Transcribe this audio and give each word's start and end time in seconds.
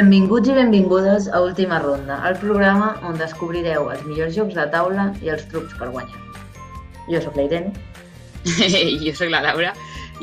Benvinguts 0.00 0.48
i 0.48 0.54
benvingudes 0.56 1.26
a 1.28 1.42
Última 1.44 1.78
Ronda, 1.78 2.22
el 2.26 2.38
programa 2.40 2.94
on 3.04 3.18
descobrireu 3.20 3.90
els 3.92 4.04
millors 4.08 4.32
jocs 4.32 4.54
de 4.56 4.62
taula 4.72 5.10
i 5.20 5.28
els 5.28 5.42
trucs 5.50 5.74
per 5.76 5.90
guanyar. 5.90 6.20
Jo 7.10 7.18
sóc 7.20 7.34
la 7.36 7.42
Irene. 7.44 7.74
jo 9.04 9.12
sóc 9.18 9.28
la 9.28 9.42
Laura 9.44 9.74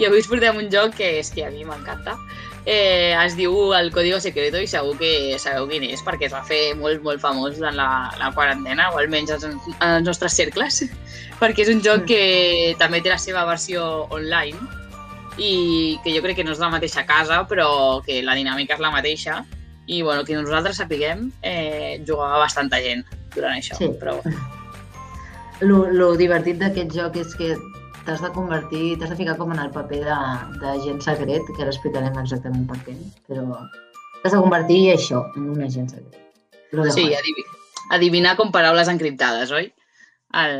i 0.01 0.07
avui 0.07 0.23
us 0.23 0.29
portem 0.31 0.57
un 0.57 0.71
joc 0.73 0.95
que 0.97 1.11
és 1.19 1.29
que 1.29 1.43
a 1.45 1.51
mi 1.53 1.61
m'encanta. 1.67 2.15
Eh, 2.65 3.13
es 3.19 3.35
diu 3.37 3.53
el 3.77 3.91
Código 3.93 4.17
Secreto 4.23 4.57
i 4.57 4.65
segur 4.71 4.95
que 4.97 5.11
sabeu 5.37 5.69
quin 5.69 5.85
és 5.85 6.01
perquè 6.01 6.25
es 6.25 6.33
va 6.33 6.41
fer 6.47 6.73
molt, 6.79 7.03
molt 7.05 7.21
famós 7.21 7.59
durant 7.59 7.77
la, 7.77 7.89
la 8.17 8.31
quarantena 8.33 8.89
o 8.95 8.97
almenys 8.97 9.35
als, 9.35 9.45
als 9.45 10.07
nostres 10.07 10.39
cercles 10.39 10.87
perquè 11.43 11.67
és 11.67 11.69
un 11.75 11.85
joc 11.85 12.07
que 12.09 12.73
també 12.81 13.03
té 13.05 13.13
la 13.13 13.19
seva 13.21 13.45
versió 13.45 13.85
online 14.09 14.57
i 15.37 15.53
que 16.01 16.17
jo 16.17 16.25
crec 16.25 16.41
que 16.41 16.47
no 16.47 16.57
és 16.57 16.63
la 16.65 16.73
mateixa 16.73 17.05
casa 17.05 17.43
però 17.45 18.01
que 18.01 18.23
la 18.25 18.33
dinàmica 18.41 18.73
és 18.73 18.81
la 18.81 18.91
mateixa 18.95 19.37
i 19.87 20.01
bueno, 20.03 20.23
que 20.27 20.35
nosaltres 20.35 20.77
sapiguem 20.83 21.31
eh, 21.41 22.03
jugava 22.07 22.43
bastanta 22.43 22.79
gent 22.83 23.03
durant 23.35 23.57
això. 23.57 23.79
Sí. 23.79 23.89
Però, 23.99 24.19
Lo, 25.65 25.87
lo 25.89 26.11
divertit 26.13 26.59
d'aquest 26.61 26.91
joc 26.93 27.15
és 27.17 27.31
que 27.33 27.55
t'has 28.05 28.21
de 28.21 28.29
convertir, 28.35 28.97
t'has 28.99 29.09
de 29.09 29.17
ficar 29.17 29.33
com 29.39 29.49
en 29.55 29.61
el 29.63 29.71
paper 29.73 30.03
de, 30.05 30.17
de 30.61 30.73
gent 30.83 30.99
secret, 31.01 31.49
que 31.49 31.63
ara 31.63 31.73
explicarem 31.73 32.19
exactament 32.21 32.67
per 32.69 32.77
què, 32.85 32.93
però 33.25 33.47
t'has 34.21 34.35
de 34.35 34.41
convertir 34.43 34.83
això, 34.93 35.23
en 35.39 35.49
un 35.55 35.63
agent 35.65 35.89
secret. 35.95 36.21
Sí, 36.93 37.07
adivi 37.15 37.47
adivinar 37.97 38.35
com 38.37 38.51
paraules 38.53 38.91
encriptades, 38.91 39.51
oi? 39.55 39.71
El, 40.37 40.55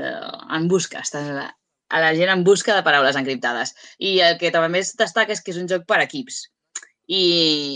en 0.58 0.68
busca, 0.72 1.04
estàs 1.04 1.30
a 1.30 1.36
la, 1.36 1.48
a 1.94 2.02
la 2.02 2.14
gent 2.18 2.32
en 2.34 2.44
busca 2.48 2.76
de 2.76 2.84
paraules 2.88 3.20
encriptades. 3.20 3.76
I 4.00 4.18
el 4.24 4.38
que 4.42 4.52
també 4.56 4.82
es 4.82 4.94
destaca 4.98 5.36
és 5.36 5.44
que 5.44 5.54
és 5.54 5.60
un 5.62 5.68
joc 5.70 5.86
per 5.86 6.00
equips. 6.04 6.46
I, 7.08 7.24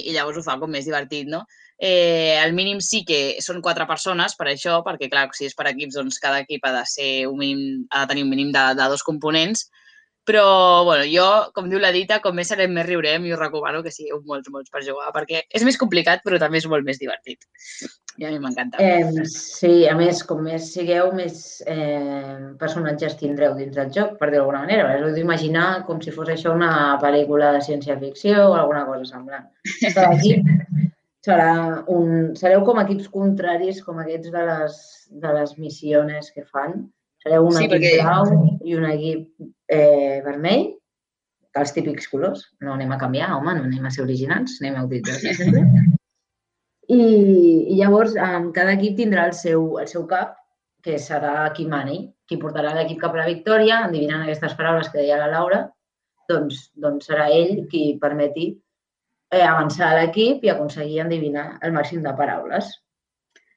i 0.05 0.13
llavors 0.13 0.39
ho 0.39 0.45
fa 0.45 0.57
com 0.59 0.71
més 0.71 0.87
divertit, 0.87 1.27
no? 1.31 1.45
Eh, 1.81 2.37
al 2.37 2.53
mínim 2.53 2.77
sí 2.85 3.01
que 3.07 3.41
són 3.41 3.61
quatre 3.65 3.87
persones 3.89 4.35
per 4.37 4.51
això, 4.51 4.81
perquè 4.85 5.09
clar, 5.09 5.29
si 5.33 5.47
és 5.49 5.55
per 5.57 5.65
equips, 5.71 5.95
doncs 5.97 6.19
cada 6.21 6.43
equip 6.43 6.67
ha 6.67 6.75
de 6.75 6.83
ser 6.85 7.11
un 7.25 7.39
mínim, 7.39 7.85
ha 7.89 8.03
de 8.03 8.11
tenir 8.11 8.25
un 8.27 8.29
mínim 8.29 8.51
de, 8.53 8.65
de 8.77 8.89
dos 8.91 9.01
components, 9.07 9.65
però, 10.23 10.83
bueno, 10.85 11.07
jo, 11.09 11.25
com 11.55 11.71
diu 11.71 11.81
la 11.81 11.89
dita, 11.95 12.19
com 12.21 12.35
més 12.37 12.51
serem 12.53 12.75
més 12.75 12.85
riurem 12.85 13.25
i 13.25 13.33
us 13.33 13.39
recomano 13.41 13.81
que 13.81 13.93
sigueu 13.93 14.21
molts, 14.29 14.51
molts 14.53 14.69
per 14.69 14.83
jugar, 14.85 15.09
perquè 15.15 15.41
és 15.49 15.65
més 15.65 15.79
complicat, 15.81 16.21
però 16.21 16.37
també 16.39 16.61
és 16.61 16.67
molt 16.69 16.85
més 16.85 17.01
divertit. 17.01 17.47
I 18.19 18.25
a 18.27 18.29
mi 18.29 18.39
m'encanta. 18.43 18.77
Eh, 18.83 19.23
sí, 19.25 19.87
a 19.87 19.93
més, 19.95 20.19
com 20.27 20.41
més 20.43 20.67
sigueu, 20.73 21.13
més 21.15 21.61
eh, 21.65 22.51
personatges 22.59 23.15
tindreu 23.17 23.55
dins 23.57 23.73
del 23.77 23.89
joc, 23.95 24.17
per 24.19 24.27
dir-ho 24.29 24.41
d'alguna 24.43 24.65
manera. 24.65 24.89
Us 24.99 25.05
heu 25.07 25.15
d'imaginar 25.15 25.85
com 25.87 26.01
si 26.03 26.11
fos 26.13 26.29
això 26.29 26.51
una 26.53 26.97
pel·lícula 27.01 27.53
de 27.55 27.61
ciència-ficció 27.65 28.49
o 28.49 28.57
alguna 28.59 28.83
cosa 28.89 29.07
semblant. 29.13 29.47
Cada 29.93 30.11
equip 30.17 30.43
serà 31.25 31.53
un... 31.93 32.33
Sereu 32.37 32.65
com 32.67 32.81
equips 32.83 33.07
contraris, 33.13 33.79
com 33.85 34.03
aquests 34.03 34.33
de 34.35 34.43
les, 34.51 34.75
de 35.23 35.33
les 35.39 35.55
missions 35.61 36.29
que 36.35 36.43
fan. 36.43 36.83
Sereu 37.23 37.47
un 37.47 37.55
Sí, 37.57 37.65
equip 37.69 37.77
perquè- 37.77 38.03
blau 38.03 38.59
i 38.65 38.75
un 38.75 38.85
equip 38.91 39.47
eh, 39.71 40.19
vermell, 40.27 40.67
els 41.55 41.73
típics 41.75 42.11
colors. 42.11 42.43
No 42.61 42.75
anem 42.75 42.91
a 42.91 42.99
canviar, 42.99 43.31
home, 43.37 43.55
no 43.55 43.65
anem 43.71 43.87
a 43.87 43.91
ser 43.93 44.03
originals, 44.03 44.59
anem 44.61 44.77
a 44.81 44.85
utilitzar 44.89 45.35
sempre. 45.39 45.65
I, 46.91 47.01
I 47.71 47.77
llavors 47.79 48.17
en 48.19 48.49
cada 48.55 48.75
equip 48.77 48.97
tindrà 48.99 49.27
el 49.29 49.35
seu, 49.37 49.77
el 49.79 49.87
seu 49.91 50.03
cap, 50.09 50.35
que 50.83 50.97
serà 50.99 51.51
qui 51.55 51.67
mani, 51.69 52.01
qui 52.27 52.39
portarà 52.41 52.73
l'equip 52.75 52.99
cap 53.03 53.15
a 53.15 53.21
la 53.21 53.29
victòria, 53.29 53.83
endivinant 53.85 54.25
aquestes 54.25 54.57
paraules 54.59 54.89
que 54.89 54.99
deia 54.99 55.19
la 55.21 55.29
Laura, 55.31 55.61
doncs, 56.31 56.67
doncs 56.83 57.09
serà 57.09 57.29
ell 57.31 57.65
qui 57.71 57.83
permeti 58.01 58.47
eh, 59.31 59.43
avançar 59.43 59.93
l'equip 59.97 60.45
i 60.45 60.51
aconseguir 60.53 61.03
endivinar 61.05 61.45
el 61.65 61.75
màxim 61.75 62.01
de 62.05 62.15
paraules. 62.17 62.71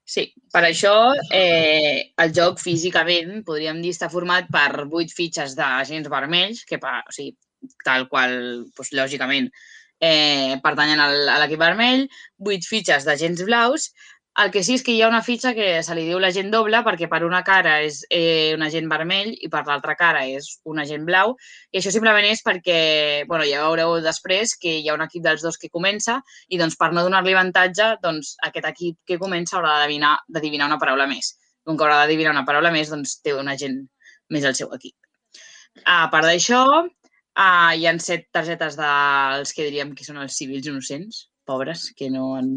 Sí, 0.05 0.27
per 0.53 0.61
això 0.69 0.93
eh, 1.33 2.13
el 2.21 2.35
joc 2.37 2.61
físicament 2.61 3.39
podríem 3.47 3.81
dir 3.81 3.95
està 3.95 4.11
format 4.13 4.51
per 4.53 4.85
vuit 4.93 5.13
fitxes 5.17 5.57
d'agents 5.57 6.11
vermells, 6.13 6.65
que 6.69 6.79
pa, 6.83 6.99
o 7.09 7.15
sigui, 7.15 7.33
tal 7.87 8.05
qual, 8.11 8.35
doncs, 8.77 8.93
lògicament, 8.93 9.49
eh, 10.01 10.57
pertanyen 10.63 11.01
al, 11.01 11.29
a 11.29 11.39
l'equip 11.43 11.61
vermell, 11.61 12.09
vuit 12.39 12.67
fitxes 12.67 13.07
d'agents 13.07 13.45
blaus. 13.47 13.93
El 14.43 14.51
que 14.51 14.65
sí 14.67 14.75
és 14.75 14.83
que 14.83 14.91
hi 14.91 15.03
ha 15.05 15.09
una 15.09 15.23
fitxa 15.23 15.53
que 15.55 15.67
se 15.87 15.95
li 15.95 16.09
diu 16.09 16.19
l'agent 16.19 16.49
doble 16.51 16.81
perquè 16.83 17.07
per 17.11 17.21
una 17.23 17.45
cara 17.47 17.77
és 17.87 18.01
eh, 18.11 18.51
un 18.57 18.65
agent 18.67 18.89
vermell 18.91 19.29
i 19.31 19.51
per 19.53 19.61
l'altra 19.69 19.95
cara 19.95 20.25
és 20.27 20.49
un 20.67 20.81
agent 20.83 21.05
blau. 21.07 21.37
I 21.71 21.79
això 21.79 21.93
simplement 21.95 22.27
és 22.27 22.43
perquè, 22.43 22.81
bueno, 23.31 23.47
ja 23.47 23.63
veureu 23.63 24.01
després 24.03 24.57
que 24.59 24.73
hi 24.81 24.91
ha 24.91 24.97
un 24.99 25.07
equip 25.07 25.23
dels 25.23 25.47
dos 25.47 25.61
que 25.61 25.71
comença 25.71 26.19
i 26.49 26.59
doncs 26.59 26.75
per 26.81 26.91
no 26.91 27.07
donar-li 27.07 27.37
avantatge, 27.37 27.93
doncs 28.03 28.35
aquest 28.51 28.67
equip 28.73 28.99
que 29.07 29.21
comença 29.23 29.61
haurà 29.61 29.79
d'adivinar 29.79 30.17
d'adivinar 30.27 30.67
una 30.73 30.83
paraula 30.83 31.07
més. 31.07 31.37
Com 31.63 31.79
que 31.79 31.87
haurà 31.87 32.03
d'adivinar 32.03 32.35
una 32.35 32.45
paraula 32.49 32.75
més, 32.75 32.91
doncs 32.91 33.21
té 33.23 33.39
un 33.39 33.55
agent 33.55 33.79
més 34.35 34.45
al 34.45 34.59
seu 34.59 34.75
equip. 34.75 34.97
A 35.87 36.09
part 36.11 36.27
d'això, 36.27 36.65
uh, 37.39 37.73
hi 37.75 37.87
han 37.91 38.01
set 38.03 38.29
targetes 38.35 38.77
dels 38.79 39.55
que 39.55 39.67
diríem 39.67 39.95
que 39.95 40.07
són 40.07 40.21
els 40.23 40.37
civils 40.39 40.67
innocents, 40.71 41.29
pobres, 41.45 41.91
que 41.97 42.11
no 42.11 42.35
han, 42.39 42.53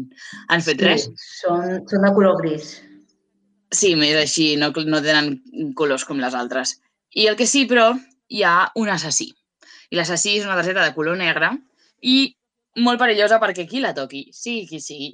han 0.48 0.64
fet 0.64 0.82
res. 0.84 1.08
Són, 1.42 1.82
són 1.90 2.06
de 2.06 2.12
color 2.16 2.38
gris. 2.40 2.78
Sí, 3.74 3.92
més 4.00 4.16
així, 4.16 4.54
no, 4.56 4.70
no 4.88 5.02
tenen 5.04 5.34
colors 5.76 6.06
com 6.08 6.20
les 6.22 6.34
altres. 6.34 6.78
I 7.12 7.28
el 7.28 7.36
que 7.36 7.48
sí, 7.48 7.66
però, 7.68 7.90
hi 8.28 8.42
ha 8.44 8.70
un 8.80 8.88
assassí. 8.92 9.28
I 9.90 9.96
l'assassí 9.96 10.36
és 10.38 10.46
una 10.46 10.56
targeta 10.56 10.84
de 10.84 10.94
color 10.96 11.16
negre 11.20 11.50
i 12.04 12.28
molt 12.84 13.00
perillosa 13.00 13.40
perquè 13.42 13.66
qui 13.68 13.80
la 13.82 13.94
toqui, 13.96 14.28
sigui 14.36 14.66
qui 14.68 14.80
sigui, 14.84 15.12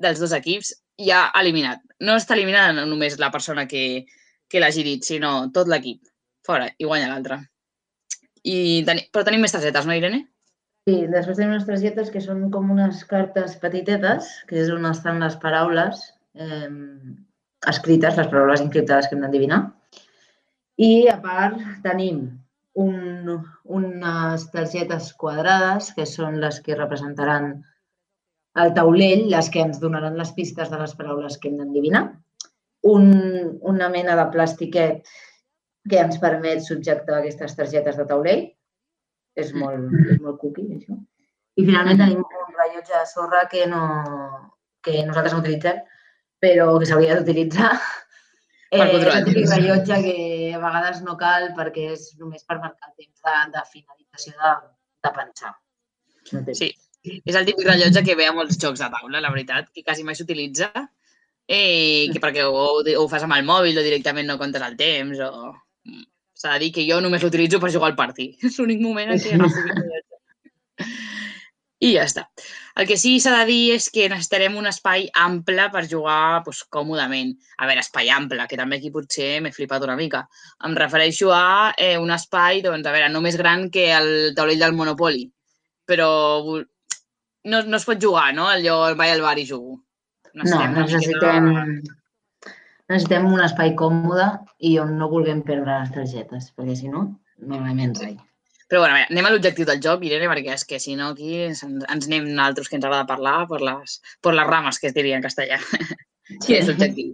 dels 0.00 0.20
dos 0.20 0.32
equips, 0.36 0.72
ja 1.00 1.26
ha 1.28 1.42
eliminat. 1.44 1.80
No 2.00 2.16
està 2.20 2.36
eliminada 2.36 2.84
només 2.86 3.18
la 3.20 3.32
persona 3.32 3.66
que, 3.68 4.04
que 4.48 4.60
l'hagi 4.60 4.84
dit, 4.86 5.04
sinó 5.04 5.50
tot 5.54 5.68
l'equip. 5.68 6.04
Fora, 6.46 6.68
i 6.78 6.88
guanya 6.88 7.10
l'altre. 7.12 7.38
I 8.48 8.82
teni, 8.86 9.06
però 9.14 9.24
tenim 9.26 9.44
més 9.44 9.54
targetes, 9.54 9.86
no, 9.86 9.94
Irene? 9.94 10.24
Sí, 10.88 10.96
després 11.06 11.38
tenim 11.38 11.52
unes 11.54 11.66
targetes 11.68 12.10
que 12.10 12.20
són 12.22 12.48
com 12.50 12.72
unes 12.74 13.04
cartes 13.10 13.54
petitetes, 13.62 14.32
que 14.48 14.58
és 14.64 14.70
on 14.74 14.88
estan 14.88 15.22
les 15.22 15.36
paraules 15.42 16.00
eh, 16.34 16.70
escrites, 17.70 18.18
les 18.18 18.30
paraules 18.32 18.64
encriptades 18.64 19.06
que 19.06 19.14
hem 19.14 19.22
d'endevinar. 19.22 19.60
I 20.82 21.06
a 21.12 21.18
part 21.22 21.60
tenim 21.84 22.24
un, 22.82 23.36
unes 23.78 24.46
targetes 24.50 25.12
quadrades, 25.20 25.92
que 25.94 26.08
són 26.08 26.40
les 26.42 26.58
que 26.64 26.78
representaran 26.78 27.52
el 28.58 28.74
taulell, 28.76 29.28
les 29.30 29.48
que 29.52 29.62
ens 29.62 29.78
donaran 29.80 30.18
les 30.18 30.32
pistes 30.36 30.70
de 30.72 30.80
les 30.80 30.94
paraules 30.98 31.38
que 31.38 31.48
hem 31.48 31.60
d'endevinar. 31.60 32.08
Un, 32.90 33.06
una 33.62 33.88
mena 33.92 34.16
de 34.18 34.26
plastiquet 34.34 35.06
que 35.88 35.98
ens 35.98 36.18
permet 36.22 36.62
subjectar 36.64 37.18
aquestes 37.18 37.56
targetes 37.58 37.98
de 37.98 38.06
taulell. 38.10 38.44
És 39.38 39.54
molt, 39.56 39.88
és 40.12 40.20
molt 40.20 40.38
cookie, 40.42 40.76
això. 40.76 40.98
I 41.56 41.64
finalment 41.64 41.98
tenim 42.00 42.20
un 42.20 42.54
rellotge 42.58 42.92
de 42.92 43.06
sorra 43.08 43.46
que, 43.48 43.66
no, 43.68 43.82
que 44.84 45.02
nosaltres 45.06 45.34
no 45.34 45.40
utilitzem, 45.40 45.80
però 46.42 46.78
que 46.80 46.88
s'hauria 46.88 47.18
d'utilitzar. 47.18 47.72
Per 48.72 48.86
Eh, 48.86 48.92
és 48.96 49.02
temps. 49.04 49.50
rellotge 49.52 49.96
que 50.00 50.54
a 50.56 50.60
vegades 50.60 51.02
no 51.04 51.12
cal 51.20 51.50
perquè 51.58 51.90
és 51.92 52.06
només 52.16 52.44
per 52.48 52.56
marcar 52.56 52.88
el 52.88 52.94
temps 53.02 53.18
de, 53.26 53.34
de 53.52 53.64
finalització 53.68 54.32
de, 54.38 54.52
de 55.04 55.10
pensar. 55.18 55.52
Sí. 56.56 56.70
És 57.02 57.36
el 57.36 57.44
típic 57.44 57.66
rellotge 57.66 58.00
que 58.06 58.14
ve 58.16 58.30
a 58.30 58.32
molts 58.32 58.56
jocs 58.62 58.80
de 58.80 58.88
taula, 58.94 59.20
la 59.20 59.32
veritat, 59.34 59.68
que 59.74 59.84
quasi 59.84 60.06
mai 60.06 60.16
s'utilitza, 60.16 60.70
eh, 61.44 62.08
que 62.14 62.22
perquè 62.22 62.46
o, 62.48 62.62
o 62.80 62.96
ho 63.02 63.04
fas 63.12 63.26
amb 63.26 63.36
el 63.36 63.44
mòbil 63.44 63.76
o 63.76 63.84
directament 63.84 64.30
no 64.30 64.38
comptes 64.40 64.64
el 64.64 64.78
temps, 64.80 65.20
o... 65.20 65.52
S'ha 66.42 66.56
de 66.56 66.64
dir 66.64 66.72
que 66.74 66.86
jo 66.88 66.98
només 67.02 67.22
l'utilitzo 67.22 67.60
per 67.62 67.70
jugar 67.74 67.92
al 67.92 67.98
partit. 67.98 68.36
És 68.48 68.58
l'únic 68.58 68.82
moment 68.82 69.14
en 69.14 69.22
què 69.22 69.34
agafo. 69.36 70.90
I 71.82 71.88
ja 71.96 72.04
està. 72.06 72.22
El 72.78 72.86
que 72.86 72.96
sí 73.00 73.16
s'ha 73.20 73.32
de 73.40 73.46
dir 73.48 73.74
és 73.74 73.88
que 73.90 74.06
necessitarem 74.10 74.54
un 74.58 74.68
espai 74.70 75.08
ample 75.18 75.64
per 75.74 75.82
jugar 75.90 76.42
doncs, 76.46 76.62
còmodament. 76.70 77.32
A 77.58 77.66
veure, 77.66 77.82
espai 77.82 78.10
ample, 78.14 78.46
que 78.50 78.58
també 78.60 78.78
aquí 78.78 78.92
potser 78.94 79.40
m'he 79.42 79.50
flipat 79.54 79.82
una 79.88 79.96
mica. 79.98 80.22
Em 80.68 80.76
refereixo 80.78 81.32
a 81.34 81.72
eh, 81.74 81.96
un 81.98 82.14
espai, 82.14 82.62
doncs, 82.62 82.86
a 82.86 82.94
veure, 82.94 83.10
no 83.10 83.24
més 83.24 83.38
gran 83.40 83.66
que 83.74 83.88
el 83.96 84.12
taulell 84.38 84.62
del 84.62 84.78
Monopoly, 84.78 85.26
però 85.90 86.12
no, 87.50 87.62
no 87.66 87.80
es 87.80 87.88
pot 87.88 87.98
jugar, 88.06 88.30
no? 88.38 88.46
Allò 88.46 88.78
vaig 88.94 89.16
al 89.16 89.26
bar 89.26 89.34
i 89.42 89.48
jugo. 89.48 89.80
No, 90.38 90.46
necessitem, 90.46 91.50
necessitem 92.92 93.26
un 93.30 93.40
espai 93.44 93.72
còmode 93.78 94.28
i 94.68 94.76
on 94.82 94.92
no 95.00 95.08
vulguem 95.12 95.40
perdre 95.46 95.80
les 95.80 95.94
targetes, 95.94 96.52
perquè 96.56 96.76
si 96.78 96.92
no, 96.92 97.06
no 97.48 97.62
anem 97.64 97.96
rai. 97.98 98.14
Però 98.72 98.80
bueno, 98.80 98.94
veure, 98.96 99.08
anem 99.10 99.26
a 99.28 99.30
l'objectiu 99.34 99.66
del 99.68 99.82
joc, 99.84 100.04
Irene, 100.08 100.28
perquè 100.30 100.54
és 100.54 100.62
que 100.64 100.78
si 100.80 100.94
no 100.96 101.10
aquí 101.12 101.34
ens, 101.48 101.60
ens 101.66 102.06
anem 102.08 102.30
nosaltres 102.30 102.70
que 102.70 102.78
ens 102.78 102.86
agrada 102.88 103.08
parlar 103.10 103.42
per 103.50 103.58
les, 103.60 103.98
per 104.24 104.32
les 104.32 104.48
rames, 104.48 104.78
que 104.80 104.88
es 104.88 104.94
diria 104.96 105.18
en 105.18 105.26
castellà. 105.26 105.58
Sí. 106.22 106.38
Quin 106.46 106.54
és 106.56 106.70
l'objectiu? 106.70 107.10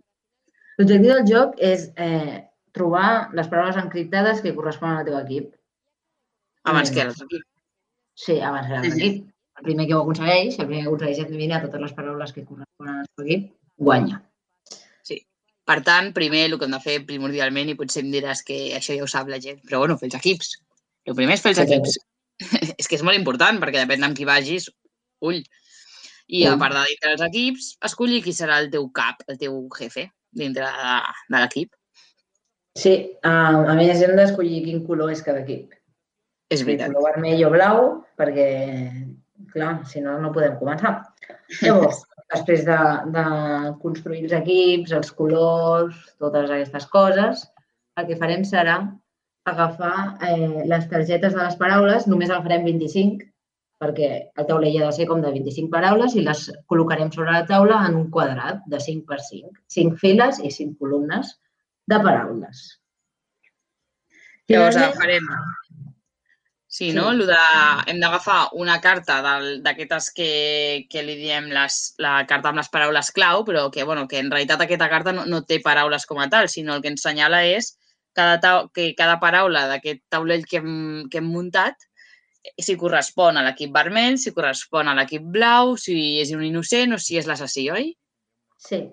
L'objectiu 0.78 1.10
del 1.10 1.24
joc 1.26 1.56
és 1.64 1.88
eh, 1.98 2.36
trobar 2.76 3.08
les 3.34 3.48
paraules 3.50 3.80
encriptades 3.80 4.44
que 4.44 4.54
corresponen 4.54 5.00
al 5.00 5.08
teu 5.08 5.18
equip. 5.18 5.50
Abans 6.70 6.94
que 6.94 7.02
l'altre 7.02 7.26
equip. 7.26 7.46
Sí, 8.14 8.38
abans 8.38 8.68
que 8.68 8.76
l'altre 8.76 8.94
equip. 8.94 9.24
El 9.58 9.66
primer 9.66 9.88
que 9.88 9.96
ho 9.96 10.04
aconsegueix, 10.04 10.60
el 10.60 10.68
primer 10.68 10.84
que 10.84 10.92
aconsegueix 10.92 11.24
endevinar 11.24 11.64
totes 11.64 11.82
les 11.88 11.98
paraules 11.98 12.36
que 12.36 12.46
corresponen 12.46 13.00
al 13.00 13.08
seu 13.10 13.26
equip, 13.26 13.50
guanya. 13.90 14.22
Per 15.68 15.78
tant, 15.84 16.12
primer 16.16 16.46
el 16.48 16.56
que 16.56 16.64
hem 16.64 16.74
de 16.74 16.80
fer 16.80 16.98
primordialment, 17.08 17.68
i 17.68 17.76
potser 17.76 18.00
em 18.04 18.12
diràs 18.12 18.40
que 18.46 18.56
això 18.78 18.96
ja 18.96 19.04
ho 19.04 19.10
sap 19.10 19.28
la 19.28 19.40
gent, 19.42 19.60
però 19.68 19.82
bueno, 19.82 19.98
fer 20.00 20.08
els 20.08 20.16
equips. 20.16 20.54
El 21.08 21.16
primer 21.18 21.36
és 21.36 21.44
fer 21.44 21.52
els 21.54 21.64
equips. 21.66 21.98
és 22.80 22.88
que 22.88 22.96
és 22.96 23.04
molt 23.04 23.18
important, 23.18 23.58
perquè 23.60 23.82
depèn 23.82 24.06
amb 24.06 24.16
qui 24.16 24.28
vagis, 24.28 24.70
ull. 25.24 25.42
I 26.28 26.44
a 26.44 26.54
part 26.60 26.76
de 26.76 26.84
dintre 26.90 27.12
dels 27.12 27.24
equips, 27.24 27.68
escollir 27.88 28.22
qui 28.24 28.34
serà 28.36 28.58
el 28.62 28.70
teu 28.72 28.88
cap, 28.96 29.20
el 29.32 29.38
teu 29.40 29.60
jefe, 29.76 30.08
dintre 30.36 30.68
de, 30.68 30.96
de 31.32 31.42
l'equip. 31.42 31.76
Sí, 32.78 32.92
uh, 33.26 33.64
a 33.68 33.76
més 33.76 34.02
hem 34.04 34.14
d'escollir 34.16 34.64
quin 34.66 34.84
color 34.86 35.12
és 35.12 35.24
cada 35.24 35.40
equip. 35.44 35.72
És 36.52 36.64
veritat. 36.64 36.92
Color 36.92 37.16
vermell 37.16 37.44
o 37.48 37.52
blau, 37.52 37.80
perquè, 38.20 38.48
clar, 39.52 39.72
si 39.88 40.04
no, 40.04 40.16
no 40.22 40.32
podem 40.32 40.56
començar. 40.60 40.94
Llavors, 41.64 42.04
després 42.32 42.64
de, 42.66 42.78
de 43.14 43.24
construir 43.82 44.24
els 44.26 44.34
equips, 44.36 44.92
els 44.98 45.12
colors, 45.16 45.96
totes 46.20 46.50
aquestes 46.50 46.88
coses, 46.92 47.44
el 47.98 48.08
que 48.08 48.18
farem 48.20 48.44
serà 48.46 48.78
agafar 49.48 49.96
eh, 50.28 50.64
les 50.68 50.86
targetes 50.90 51.34
de 51.34 51.40
les 51.40 51.56
paraules, 51.60 52.06
només 52.10 52.30
el 52.30 52.42
farem 52.44 52.66
25, 52.68 53.28
perquè 53.82 54.10
el 54.36 54.48
taulell 54.48 54.80
ha 54.80 54.88
de 54.88 54.96
ser 54.96 55.06
com 55.08 55.22
de 55.22 55.30
25 55.34 55.70
paraules 55.72 56.16
i 56.18 56.24
les 56.26 56.48
col·locarem 56.70 57.12
sobre 57.14 57.32
la 57.32 57.46
taula 57.48 57.78
en 57.86 57.96
un 58.00 58.08
quadrat 58.14 58.60
de 58.72 58.80
5 58.82 59.06
per 59.08 59.20
5, 59.22 59.54
5 59.78 60.02
files 60.02 60.42
i 60.42 60.50
5 60.54 60.76
columnes 60.82 61.32
de 61.88 62.00
paraules. 62.04 62.66
Llavors 64.50 64.80
farem... 64.98 65.32
Sí, 66.68 66.92
no? 66.92 67.10
Sí. 67.16 67.24
De, 67.30 67.36
hem 67.88 67.98
d'agafar 68.02 68.50
una 68.60 68.76
carta 68.84 69.18
d'aquestes 69.64 70.10
que, 70.12 70.30
que 70.92 71.02
li 71.02 71.16
diem 71.16 71.48
les, 71.48 71.78
la 72.04 72.20
carta 72.28 72.52
amb 72.52 72.60
les 72.60 72.68
paraules 72.68 73.08
clau, 73.16 73.42
però 73.48 73.70
que, 73.72 73.86
bueno, 73.88 74.04
que 74.06 74.20
en 74.20 74.28
realitat 74.30 74.66
aquesta 74.66 74.90
carta 74.92 75.14
no, 75.16 75.24
no 75.24 75.40
té 75.48 75.62
paraules 75.64 76.04
com 76.06 76.20
a 76.20 76.28
tal, 76.28 76.50
sinó 76.52 76.76
el 76.76 76.84
que 76.84 76.92
ens 76.92 77.06
senyala 77.08 77.40
és 77.48 77.72
cada, 78.12 78.52
que 78.76 78.92
cada 78.98 79.16
paraula 79.22 79.64
d'aquest 79.72 80.04
taulell 80.12 80.44
que 80.44 80.60
hem, 80.60 81.08
que 81.08 81.22
hem 81.22 81.32
muntat 81.32 81.88
si 82.56 82.76
correspon 82.80 83.36
a 83.36 83.42
l'equip 83.44 83.72
vermell, 83.74 84.16
si 84.20 84.32
correspon 84.36 84.88
a 84.88 84.94
l'equip 84.96 85.24
blau, 85.34 85.74
si 85.80 86.20
és 86.22 86.32
un 86.36 86.44
innocent 86.44 86.94
o 86.94 87.00
si 87.02 87.18
és 87.20 87.28
l'assassí, 87.28 87.68
oi? 87.72 87.92
Sí. 88.60 88.84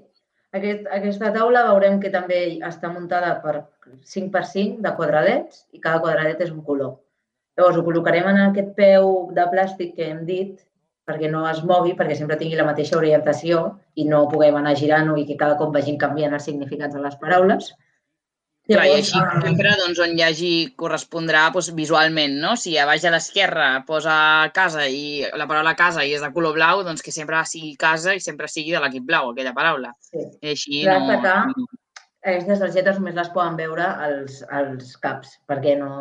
Aquest, 0.55 0.85
aquesta 0.95 1.33
taula 1.35 1.65
veurem 1.67 1.99
que 1.99 2.11
també 2.11 2.41
està 2.63 2.87
muntada 2.91 3.33
per 3.43 3.65
5 4.07 4.31
per 4.31 4.45
5 4.47 4.83
de 4.85 4.93
quadradets 4.95 5.65
i 5.75 5.81
cada 5.83 5.99
quadradet 6.03 6.45
és 6.47 6.53
un 6.53 6.61
color. 6.63 6.95
Llavors 7.55 7.79
ho 7.79 7.83
col·locarem 7.87 8.27
en 8.31 8.41
aquest 8.49 8.73
peu 8.77 9.11
de 9.35 9.45
plàstic 9.51 9.95
que 9.95 10.09
hem 10.11 10.23
dit 10.27 10.59
perquè 11.05 11.29
no 11.29 11.45
es 11.47 11.61
mogui, 11.63 11.93
perquè 11.95 12.17
sempre 12.17 12.37
tingui 12.39 12.57
la 12.57 12.65
mateixa 12.67 12.97
orientació 12.97 13.65
i 13.95 14.07
no 14.09 14.25
puguem 14.31 14.57
anar 14.59 14.73
girant-ho 14.79 15.15
i 15.21 15.25
que 15.29 15.37
cada 15.39 15.57
cop 15.59 15.73
vagin 15.75 15.99
canviant 16.01 16.33
els 16.33 16.47
significats 16.49 16.97
de 16.97 17.03
les 17.03 17.17
paraules. 17.21 17.69
Clar, 18.65 18.87
i 18.89 18.95
així 18.97 19.19
sempre 19.45 19.75
doncs, 19.77 19.99
on 20.01 20.15
hi 20.17 20.23
hagi 20.25 20.51
correspondrà 20.81 21.43
doncs, 21.53 21.69
visualment, 21.77 22.39
no? 22.41 22.55
Si 22.57 22.73
a 22.81 22.87
baix 22.89 23.05
a 23.05 23.11
l'esquerra 23.13 23.67
posa 23.85 24.15
casa 24.55 24.87
i 24.89 25.21
la 25.37 25.45
paraula 25.45 25.75
casa 25.77 26.01
i 26.01 26.15
és 26.17 26.25
de 26.25 26.31
color 26.33 26.57
blau, 26.57 26.81
doncs 26.87 27.05
que 27.05 27.13
sempre 27.13 27.43
sigui 27.45 27.75
casa 27.77 28.15
i 28.17 28.23
sempre 28.25 28.49
sigui 28.49 28.73
de 28.73 28.81
l'equip 28.81 29.05
blau, 29.05 29.29
aquella 29.29 29.53
paraula. 29.53 29.93
Sí. 30.09 30.25
I 30.41 30.55
així 30.55 30.81
no... 30.87 30.97
Destacar, 30.97 31.37
aquestes 32.25 32.63
targetes 32.63 32.97
només 32.97 33.19
les 33.19 33.29
poden 33.37 33.61
veure 33.61 33.91
els, 34.07 34.41
els 34.49 34.97
caps, 35.05 35.37
perquè 35.45 35.77
no... 35.77 35.91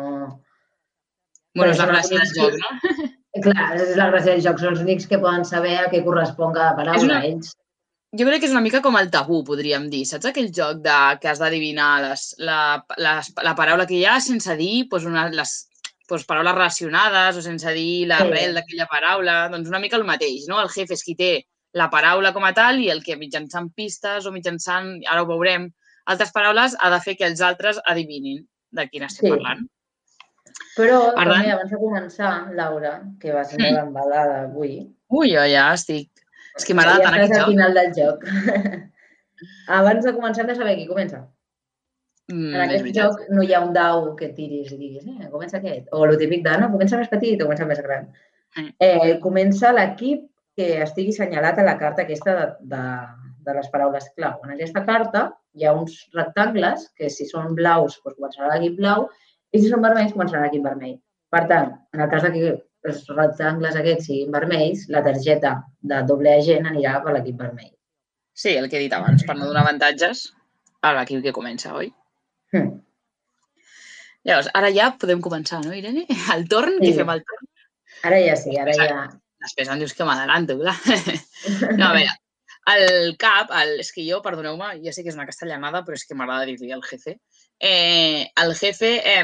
Bueno, 1.55 1.71
és 1.71 1.79
la 1.79 1.89
gràcia 1.91 2.21
del 2.21 2.33
joc, 2.35 2.57
no? 2.61 3.03
Clar, 3.45 3.67
és 3.75 3.93
la 3.99 4.09
gràcia 4.13 4.33
del 4.33 4.43
joc. 4.43 4.59
Són 4.61 4.75
els 4.75 4.81
únics 4.83 5.07
que 5.11 5.19
poden 5.19 5.45
saber 5.47 5.77
a 5.81 5.87
què 5.91 6.03
correspon 6.03 6.55
cada 6.55 6.73
paraula. 6.79 7.05
Una... 7.07 7.21
Ells 7.27 7.53
jo 8.15 8.25
crec 8.27 8.43
que 8.43 8.47
és 8.47 8.53
una 8.53 8.63
mica 8.63 8.79
com 8.83 8.95
el 8.95 9.09
tabú, 9.11 9.41
podríem 9.47 9.89
dir. 9.91 10.05
Saps 10.07 10.29
aquell 10.29 10.51
joc 10.55 10.81
de, 10.85 10.97
que 11.21 11.27
has 11.31 11.41
d'adivinar 11.41 11.89
la, 11.99 12.59
les, 13.07 13.31
la 13.47 13.55
paraula 13.57 13.87
que 13.89 13.97
hi 13.97 14.05
ha 14.07 14.19
sense 14.23 14.55
dir 14.59 14.85
doncs 14.91 15.07
una, 15.09 15.25
les 15.33 15.55
doncs 16.07 16.23
paraules 16.29 16.55
relacionades 16.55 17.39
o 17.39 17.43
sense 17.43 17.73
dir 17.75 18.05
l'arrel 18.11 18.53
sí. 18.53 18.55
d'aquella 18.59 18.87
paraula? 18.91 19.35
Doncs 19.51 19.71
una 19.71 19.81
mica 19.83 19.99
el 19.99 20.07
mateix, 20.07 20.47
no? 20.51 20.61
El 20.63 20.71
jefe 20.71 20.95
és 20.95 21.03
qui 21.03 21.17
té 21.19 21.31
la 21.75 21.89
paraula 21.91 22.31
com 22.31 22.45
a 22.47 22.53
tal 22.55 22.79
i 22.79 22.91
el 22.93 23.03
que 23.03 23.19
mitjançant 23.19 23.71
pistes 23.75 24.29
o 24.29 24.31
mitjançant, 24.31 24.93
ara 25.11 25.25
ho 25.25 25.27
veurem, 25.27 25.67
altres 26.07 26.31
paraules 26.31 26.77
ha 26.79 26.91
de 26.93 27.01
fer 27.03 27.17
que 27.19 27.27
els 27.27 27.41
altres 27.43 27.81
adivinin 27.83 28.45
de 28.71 28.87
quina 28.91 29.09
estem 29.11 29.27
sí. 29.27 29.33
parlant. 29.33 29.65
Però 30.75 30.99
per 31.15 31.25
també, 31.27 31.53
abans 31.53 31.71
de 31.71 31.79
començar, 31.79 32.33
Laura, 32.55 32.97
que 33.21 33.33
va 33.35 33.43
ser 33.47 33.59
molt 33.61 33.81
embalada 33.85 34.43
avui... 34.45 34.77
Ui, 35.15 35.31
jo 35.31 35.43
ja 35.51 35.69
estic 35.75 36.15
és 36.55 36.67
que 36.67 36.75
m'agrada 36.77 37.03
ja 37.03 37.07
tant 37.07 37.17
aquest 37.17 37.33
joc. 37.33 37.41
al 37.43 37.53
final 37.53 37.79
del 37.79 37.89
joc. 37.95 38.27
Abans 39.79 40.05
de 40.07 40.13
començar 40.15 40.43
hem 40.43 40.51
de 40.51 40.59
saber 40.59 40.75
qui 40.79 40.85
comença. 40.87 41.25
Mm, 42.31 42.53
en 42.53 42.61
aquest 42.63 42.87
joc 42.95 43.25
no 43.35 43.43
hi 43.45 43.51
ha 43.53 43.61
un 43.65 43.73
dau 43.75 44.07
que 44.19 44.31
tiris 44.37 44.71
i 44.73 44.79
diguis, 44.79 45.03
eh, 45.11 45.27
comença 45.33 45.59
aquest. 45.59 45.91
O 45.93 46.05
el 46.07 46.15
típic 46.21 46.45
de, 46.45 46.55
no, 46.61 46.71
comença 46.73 47.01
més 47.01 47.11
petit 47.11 47.41
o 47.41 47.49
comença 47.49 47.67
més 47.69 47.83
gran. 47.83 48.07
Mm. 48.55 48.71
Eh, 48.87 49.11
comença 49.25 49.73
l'equip 49.75 50.23
que 50.55 50.71
estigui 50.85 51.11
assenyalat 51.11 51.59
a 51.59 51.67
la 51.67 51.75
carta 51.81 52.05
aquesta 52.05 52.37
de, 52.39 52.47
de, 52.71 52.83
de 53.45 53.57
les 53.59 53.67
paraules 53.73 54.07
clau. 54.15 54.39
En 54.47 54.55
aquesta 54.55 54.85
carta 54.87 55.27
hi 55.55 55.67
ha 55.67 55.75
uns 55.75 55.99
rectangles 56.15 56.87
que 56.95 57.11
si 57.11 57.27
són 57.27 57.51
blaus 57.59 57.99
doncs 57.99 58.15
començarà 58.15 58.53
l'equip 58.53 58.79
blau 58.79 59.09
i 59.55 59.61
si 59.63 59.71
són 59.71 59.83
vermells 59.85 60.13
començarà 60.15 60.45
l'equip 60.45 60.63
vermell. 60.67 60.97
Per 61.33 61.43
tant, 61.51 61.71
en 61.95 62.03
el 62.05 62.09
cas 62.11 62.27
que 62.33 62.53
els 62.85 63.01
rectangles 63.15 63.77
aquests 63.79 64.09
siguin 64.09 64.33
vermells, 64.35 64.85
la 64.93 65.03
targeta 65.05 65.55
de 65.91 66.01
doble 66.09 66.35
agent 66.39 66.67
anirà 66.69 66.99
per 67.03 67.15
l'equip 67.15 67.39
vermell. 67.41 67.71
Sí, 68.35 68.55
el 68.59 68.67
que 68.69 68.77
he 68.79 68.85
dit 68.85 68.95
abans, 68.95 69.23
per 69.27 69.37
no 69.39 69.47
donar 69.47 69.63
avantatges 69.63 70.27
a 70.83 70.91
l'equip 70.97 71.23
que 71.23 71.33
comença, 71.35 71.73
oi? 71.79 71.91
Hmm. 72.53 72.75
Llavors, 74.25 74.49
ara 74.57 74.71
ja 74.73 74.89
podem 75.01 75.21
començar, 75.21 75.61
no, 75.63 75.73
Irene? 75.77 76.05
El 76.33 76.47
torn, 76.51 76.79
sí. 76.79 76.89
que 76.89 76.99
fem 76.99 77.13
el 77.13 77.23
torn? 77.29 77.49
Ara 78.09 78.19
ja 78.25 78.35
sí, 78.39 78.57
ara 78.61 78.75
ja... 78.75 79.05
Després 79.45 79.69
em 79.69 79.81
dius 79.81 79.93
que 79.93 80.05
m'adalanto, 80.07 80.57
clar. 80.61 80.75
No, 81.77 81.91
a 81.91 81.93
veure, 81.93 82.13
el 82.73 83.11
cap, 83.21 83.51
el, 83.53 83.75
és 83.83 83.91
que 83.93 84.01
jo, 84.07 84.17
perdoneu-me, 84.25 84.71
ja 84.81 84.93
sé 84.95 85.03
que 85.05 85.11
és 85.11 85.17
una 85.19 85.27
castellanada, 85.29 85.83
però 85.85 85.97
és 85.99 86.05
que 86.09 86.17
m'agrada 86.17 86.47
dir-li 86.49 86.73
el 86.73 86.81
jefe. 86.87 87.19
Eh, 87.59 88.31
el 88.43 88.55
jefe 88.55 88.97
eh, 88.99 89.23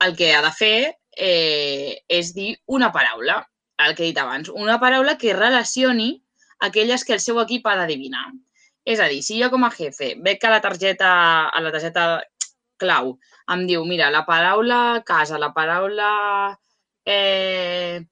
el 0.00 0.16
que 0.16 0.32
ha 0.34 0.42
de 0.42 0.50
fer 0.54 0.78
eh, 1.16 2.02
és 2.08 2.32
dir 2.34 2.56
una 2.66 2.90
paraula, 2.92 3.40
el 3.84 3.94
que 3.94 4.04
he 4.04 4.10
dit 4.10 4.18
abans, 4.18 4.50
una 4.50 4.78
paraula 4.80 5.16
que 5.18 5.34
relacioni 5.34 6.10
aquelles 6.60 7.04
que 7.04 7.14
el 7.14 7.22
seu 7.22 7.40
equip 7.42 7.66
ha 7.66 7.76
d'adivinar. 7.78 8.26
És 8.88 9.00
a 9.00 9.08
dir, 9.10 9.22
si 9.22 9.38
jo 9.42 9.50
com 9.52 9.66
a 9.66 9.72
jefe 9.74 10.14
veig 10.24 10.40
que 10.42 10.50
la 10.50 10.62
targeta, 10.64 11.10
a 11.48 11.60
la 11.62 11.72
targeta 11.74 12.06
clau 12.78 13.16
em 13.52 13.66
diu, 13.68 13.84
mira, 13.88 14.10
la 14.14 14.24
paraula 14.26 15.02
casa, 15.06 15.38
la 15.38 15.52
paraula 15.56 16.10
eh, 17.04 18.04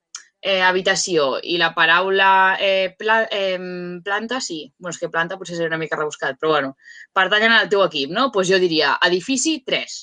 eh, 0.47 0.61
habitació 0.63 1.41
i 1.43 1.57
la 1.59 1.73
paraula 1.75 2.31
eh, 2.63 2.95
pla, 2.99 3.25
eh, 3.35 3.59
planta, 4.05 4.41
sí. 4.41 4.61
bueno, 4.79 4.95
és 4.95 5.01
que 5.03 5.11
planta 5.11 5.39
potser 5.41 5.57
seria 5.57 5.73
una 5.73 5.81
mica 5.81 5.99
rebuscat, 5.99 6.39
però 6.39 6.53
bueno, 6.53 6.77
pertanyen 7.17 7.57
al 7.57 7.71
teu 7.73 7.83
equip, 7.83 8.13
no? 8.13 8.29
Doncs 8.29 8.35
pues 8.37 8.53
jo 8.53 8.61
diria 8.63 8.93
edifici 9.09 9.57
3. 9.67 9.97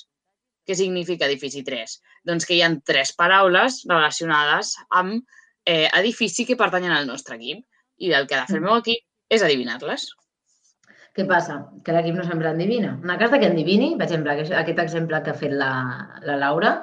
Què 0.68 0.76
significa 0.80 1.30
edifici 1.30 1.64
3? 1.64 1.96
Doncs 2.28 2.48
que 2.48 2.58
hi 2.58 2.62
ha 2.64 2.72
tres 2.84 3.14
paraules 3.16 3.82
relacionades 3.88 4.76
amb 4.90 5.22
eh, 5.66 5.88
edifici 6.02 6.46
que 6.50 6.60
pertanyen 6.60 6.92
al 6.92 7.08
nostre 7.08 7.40
equip. 7.40 7.64
I 8.04 8.12
el 8.12 8.28
que 8.28 8.36
ha 8.36 8.44
de 8.44 8.52
fer 8.52 8.60
el 8.60 8.68
meu 8.68 8.76
equip 8.82 9.00
és 9.32 9.44
adivinar-les. 9.48 10.10
Què 11.16 11.28
passa? 11.30 11.60
Que 11.86 11.96
l'equip 11.96 12.18
no 12.18 12.24
sempre 12.28 12.52
endivina. 12.52 12.98
En 13.00 13.12
el 13.16 13.20
cas 13.22 13.32
que 13.32 13.48
endivini, 13.48 13.94
per 13.96 14.10
exemple, 14.10 14.34
aquest 14.34 14.80
exemple 14.82 15.24
que 15.24 15.32
ha 15.32 15.40
fet 15.40 15.54
la, 15.56 15.74
la 16.26 16.40
Laura, 16.42 16.80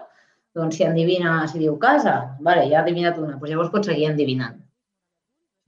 doncs 0.56 0.76
si 0.76 0.86
endivina, 0.86 1.44
si 1.50 1.60
diu 1.62 1.76
casa, 1.78 2.16
vale, 2.40 2.66
ja 2.70 2.80
ha 2.80 2.82
adivinat 2.84 3.18
una, 3.18 3.36
doncs 3.36 3.52
llavors 3.52 3.72
pot 3.74 3.86
seguir 3.86 4.08
endivinant. 4.10 4.58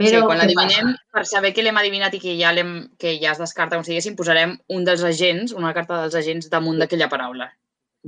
Però, 0.03 0.11
sí, 0.11 0.23
quan 0.27 0.41
l'adivinem, 0.41 0.95
per 1.15 1.23
saber 1.29 1.53
que 1.55 1.63
l'hem 1.63 1.79
adivinat 1.79 2.17
i 2.17 2.21
que 2.23 2.33
ja, 2.39 2.51
que 2.99 3.13
ja 3.23 3.35
es 3.35 3.43
descarta, 3.43 3.77
com 3.77 3.85
si 3.87 3.93
diguéssim, 3.93 4.17
posarem 4.19 4.57
un 4.75 4.87
dels 4.89 5.05
agents, 5.07 5.53
una 5.55 5.71
carta 5.77 6.01
dels 6.03 6.17
agents 6.19 6.51
damunt 6.51 6.81
d'aquella 6.83 7.11
paraula. 7.13 7.53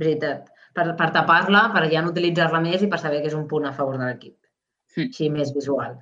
Veritat. 0.01 0.49
Per, 0.75 0.89
per 0.99 1.07
tapar-la, 1.15 1.69
per 1.71 1.85
ja 1.91 2.01
no 2.03 2.11
utilitzar-la 2.11 2.59
més 2.59 2.83
i 2.83 2.89
per 2.91 2.99
saber 2.99 3.21
que 3.23 3.31
és 3.31 3.37
un 3.37 3.45
punt 3.47 3.69
a 3.69 3.71
favor 3.77 3.95
de 4.01 4.09
l'equip. 4.09 4.35
Mm. 4.97 5.07
Així 5.07 5.29
més 5.31 5.53
visual. 5.55 5.95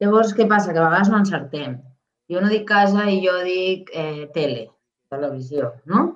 Llavors, 0.00 0.32
què 0.36 0.46
passa? 0.48 0.72
Que 0.72 0.80
a 0.80 0.86
vegades 0.86 1.10
no 1.12 1.20
encertem. 1.20 1.76
Jo 2.30 2.40
no 2.40 2.48
dic 2.48 2.64
casa 2.68 3.04
i 3.10 3.18
jo 3.20 3.34
dic 3.44 3.90
eh, 3.92 4.30
tele, 4.32 4.70
televisió, 5.12 5.74
no? 5.90 6.06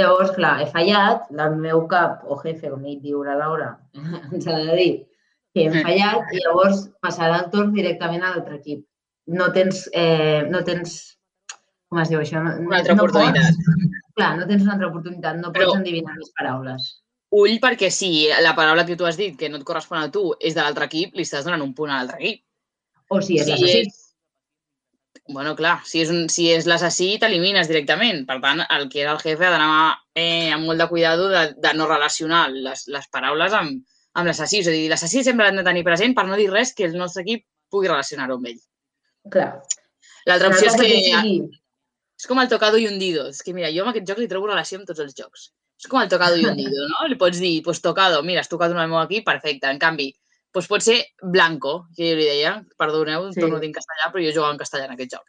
Llavors, 0.00 0.32
clar, 0.36 0.54
he 0.62 0.66
fallat, 0.72 1.28
el 1.46 1.56
meu 1.60 1.84
cap 1.90 2.24
o 2.26 2.36
jefe, 2.42 2.70
com 2.72 2.84
ell 2.88 3.00
diu 3.04 3.22
la 3.26 3.36
Laura, 3.38 3.70
ens 4.32 4.46
ha 4.48 4.58
de 4.58 4.76
dir 4.78 4.90
que 5.54 5.64
hem 5.66 5.80
fallat 5.84 6.30
i 6.32 6.40
llavors 6.44 6.84
passarà 7.02 7.40
el 7.44 7.48
torn 7.52 7.72
directament 7.74 8.22
a 8.22 8.32
l'altre 8.34 8.58
equip. 8.60 8.84
No 9.30 9.50
tens, 9.54 9.84
eh, 9.92 10.46
no 10.50 10.62
tens, 10.66 10.94
com 11.90 11.98
es 12.02 12.08
diu 12.10 12.20
això? 12.22 12.40
No, 12.42 12.56
Una 12.68 12.78
altra 12.80 12.94
no 12.94 13.02
oportunitat. 13.04 13.58
Pots, 13.58 14.12
clar, 14.16 14.32
no 14.38 14.46
tens 14.48 14.62
una 14.66 14.74
altra 14.76 14.88
oportunitat, 14.92 15.36
no 15.42 15.50
Però- 15.54 15.68
pots 15.72 15.80
endivinar 15.82 16.16
les 16.18 16.30
paraules. 16.38 16.88
Ull, 17.30 17.58
perquè 17.62 17.90
si 17.94 18.26
la 18.42 18.56
paraula 18.58 18.82
que 18.86 18.96
tu 18.98 19.06
has 19.06 19.16
dit, 19.18 19.36
que 19.38 19.48
no 19.48 19.58
et 19.60 19.64
correspon 19.66 20.00
a 20.00 20.08
tu, 20.10 20.32
és 20.40 20.54
de 20.56 20.62
l'altre 20.64 20.88
equip, 20.90 21.12
li 21.14 21.22
estàs 21.22 21.44
donant 21.46 21.62
un 21.62 21.74
punt 21.78 21.90
a 21.92 21.98
l'altre 22.00 22.18
equip. 22.18 22.40
O 23.10 23.20
si 23.22 23.38
és 23.38 23.44
Si 23.46 23.52
l'assassí. 23.52 23.84
Bueno, 25.30 25.54
clar, 25.56 25.76
si 25.86 26.00
és, 26.02 26.10
un, 26.10 26.24
si 26.32 26.48
és 26.50 26.66
l'assassí, 26.66 27.12
t'elimines 27.22 27.68
directament. 27.70 28.24
Per 28.26 28.40
tant, 28.42 28.64
el 28.76 28.88
que 28.90 29.04
era 29.04 29.14
el 29.14 29.22
jefe 29.22 29.46
ha 29.46 29.52
d'anar 29.52 29.70
eh, 30.18 30.50
amb 30.54 30.66
molt 30.66 30.82
de 30.82 30.88
cuidado 30.90 31.28
de, 31.30 31.44
de 31.54 31.72
no 31.78 31.86
relacionar 31.86 32.48
les, 32.50 32.86
les 32.90 33.06
paraules 33.14 33.54
amb, 33.56 33.84
amb 34.18 34.30
l'assassí. 34.30 34.64
És 34.64 34.70
a 34.70 34.74
dir, 34.74 34.88
l'assassí 34.90 35.22
sempre 35.26 35.46
l'hem 35.46 35.60
de 35.62 35.66
tenir 35.66 35.86
present 35.86 36.16
per 36.18 36.26
no 36.28 36.38
dir 36.40 36.50
res 36.50 36.74
que 36.74 36.88
el 36.88 36.98
nostre 36.98 37.22
equip 37.26 37.46
pugui 37.70 37.90
relacionar-ho 37.92 38.40
amb 38.40 38.50
ell. 38.50 38.60
Clar. 39.30 39.52
L'altra 40.28 40.50
opció 40.50 40.68
és 40.68 40.76
que 40.76 40.88
sigui, 40.90 41.36
és 42.20 42.28
com 42.28 42.40
el 42.42 42.50
tocado 42.52 42.80
i 42.80 42.88
hundido. 42.90 43.28
És 43.32 43.40
que, 43.44 43.54
mira, 43.56 43.70
jo 43.72 43.86
amb 43.86 43.94
aquest 43.94 44.08
joc 44.10 44.18
li 44.20 44.28
trobo 44.28 44.50
relació 44.50 44.80
amb 44.80 44.88
tots 44.88 45.00
els 45.04 45.16
jocs. 45.16 45.50
És 45.80 45.88
com 45.88 46.02
el 46.02 46.10
tocado 46.12 46.36
i 46.36 46.44
hundido, 46.44 46.88
no? 46.90 47.06
Li 47.08 47.16
pots 47.20 47.40
dir, 47.40 47.54
pues 47.64 47.80
tocado, 47.80 48.20
mira, 48.26 48.42
has 48.42 48.50
tocat 48.50 48.74
un 48.74 48.82
meu 48.82 48.98
equip, 49.00 49.24
perfecte. 49.24 49.70
En 49.70 49.80
canvi, 49.80 50.10
pues 50.52 50.66
pot 50.68 50.82
ser 50.82 51.04
blanco, 51.22 51.86
que 51.96 52.10
jo 52.10 52.16
li 52.18 52.24
deia, 52.26 52.64
perdoneu, 52.78 53.32
Sí. 53.32 53.40
torno 53.40 53.56
a 53.56 53.60
dir 53.60 53.68
en 53.68 53.74
castellà, 53.74 54.10
però 54.12 54.24
jo 54.24 54.32
jugava 54.34 54.52
en 54.52 54.58
castellà 54.58 54.84
en 54.86 54.92
aquest 54.92 55.12
joc. 55.12 55.24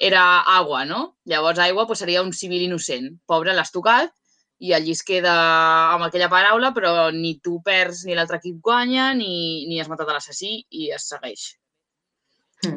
Era 0.00 0.40
agua, 0.40 0.84
no? 0.84 1.18
Llavors 1.24 1.58
aigua 1.58 1.86
pues, 1.86 1.98
seria 1.98 2.22
un 2.22 2.32
civil 2.32 2.62
innocent. 2.62 3.20
Pobre, 3.26 3.52
l'has 3.54 3.70
tocat 3.70 4.10
i 4.58 4.72
allí 4.72 4.90
es 4.92 5.02
queda 5.02 5.94
amb 5.94 6.04
aquella 6.04 6.28
paraula, 6.28 6.72
però 6.74 7.10
ni 7.12 7.38
tu 7.40 7.62
perds 7.62 8.04
ni 8.04 8.14
l'altre 8.14 8.36
equip 8.36 8.60
guanya, 8.60 9.14
ni, 9.14 9.66
ni 9.68 9.80
has 9.80 9.88
matat 9.88 10.08
l'assassí 10.08 10.66
i 10.70 10.90
es 10.92 11.06
segueix. 11.08 11.56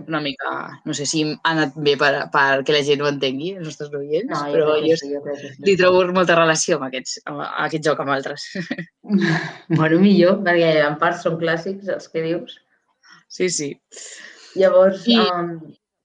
Una 0.08 0.20
mica, 0.24 0.52
no 0.86 0.94
sé 0.96 1.06
si 1.06 1.24
ha 1.34 1.52
anat 1.52 1.74
bé 1.76 1.96
per, 2.00 2.12
perquè 2.32 2.72
la 2.76 2.84
gent 2.88 3.02
ho 3.04 3.08
entengui, 3.10 3.50
els 3.58 3.66
nostres 3.68 3.92
oients, 4.00 4.30
No, 4.32 4.46
jo 4.48 4.54
però 4.54 4.76
jo 4.86 4.96
sí, 5.00 5.10
jo 5.14 5.22
crec 5.26 5.42
que 5.42 5.52
sí. 5.56 5.64
li 5.68 5.76
trobo 5.80 6.04
molta 6.16 6.38
relació 6.40 6.78
amb, 6.78 6.86
aquests, 6.88 7.20
amb 7.26 7.42
aquest 7.66 7.84
joc 7.90 8.00
amb 8.04 8.14
altres. 8.16 8.46
Bueno, 9.70 10.00
millor, 10.00 10.40
perquè 10.46 10.70
en 10.88 10.96
part 11.02 11.20
són 11.20 11.36
clàssics 11.42 11.90
els 11.92 12.08
que 12.10 12.22
dius. 12.24 12.56
Sí, 13.28 13.50
sí. 13.50 13.70
Llavors, 14.56 15.04
I- 15.10 15.20
um, 15.20 15.58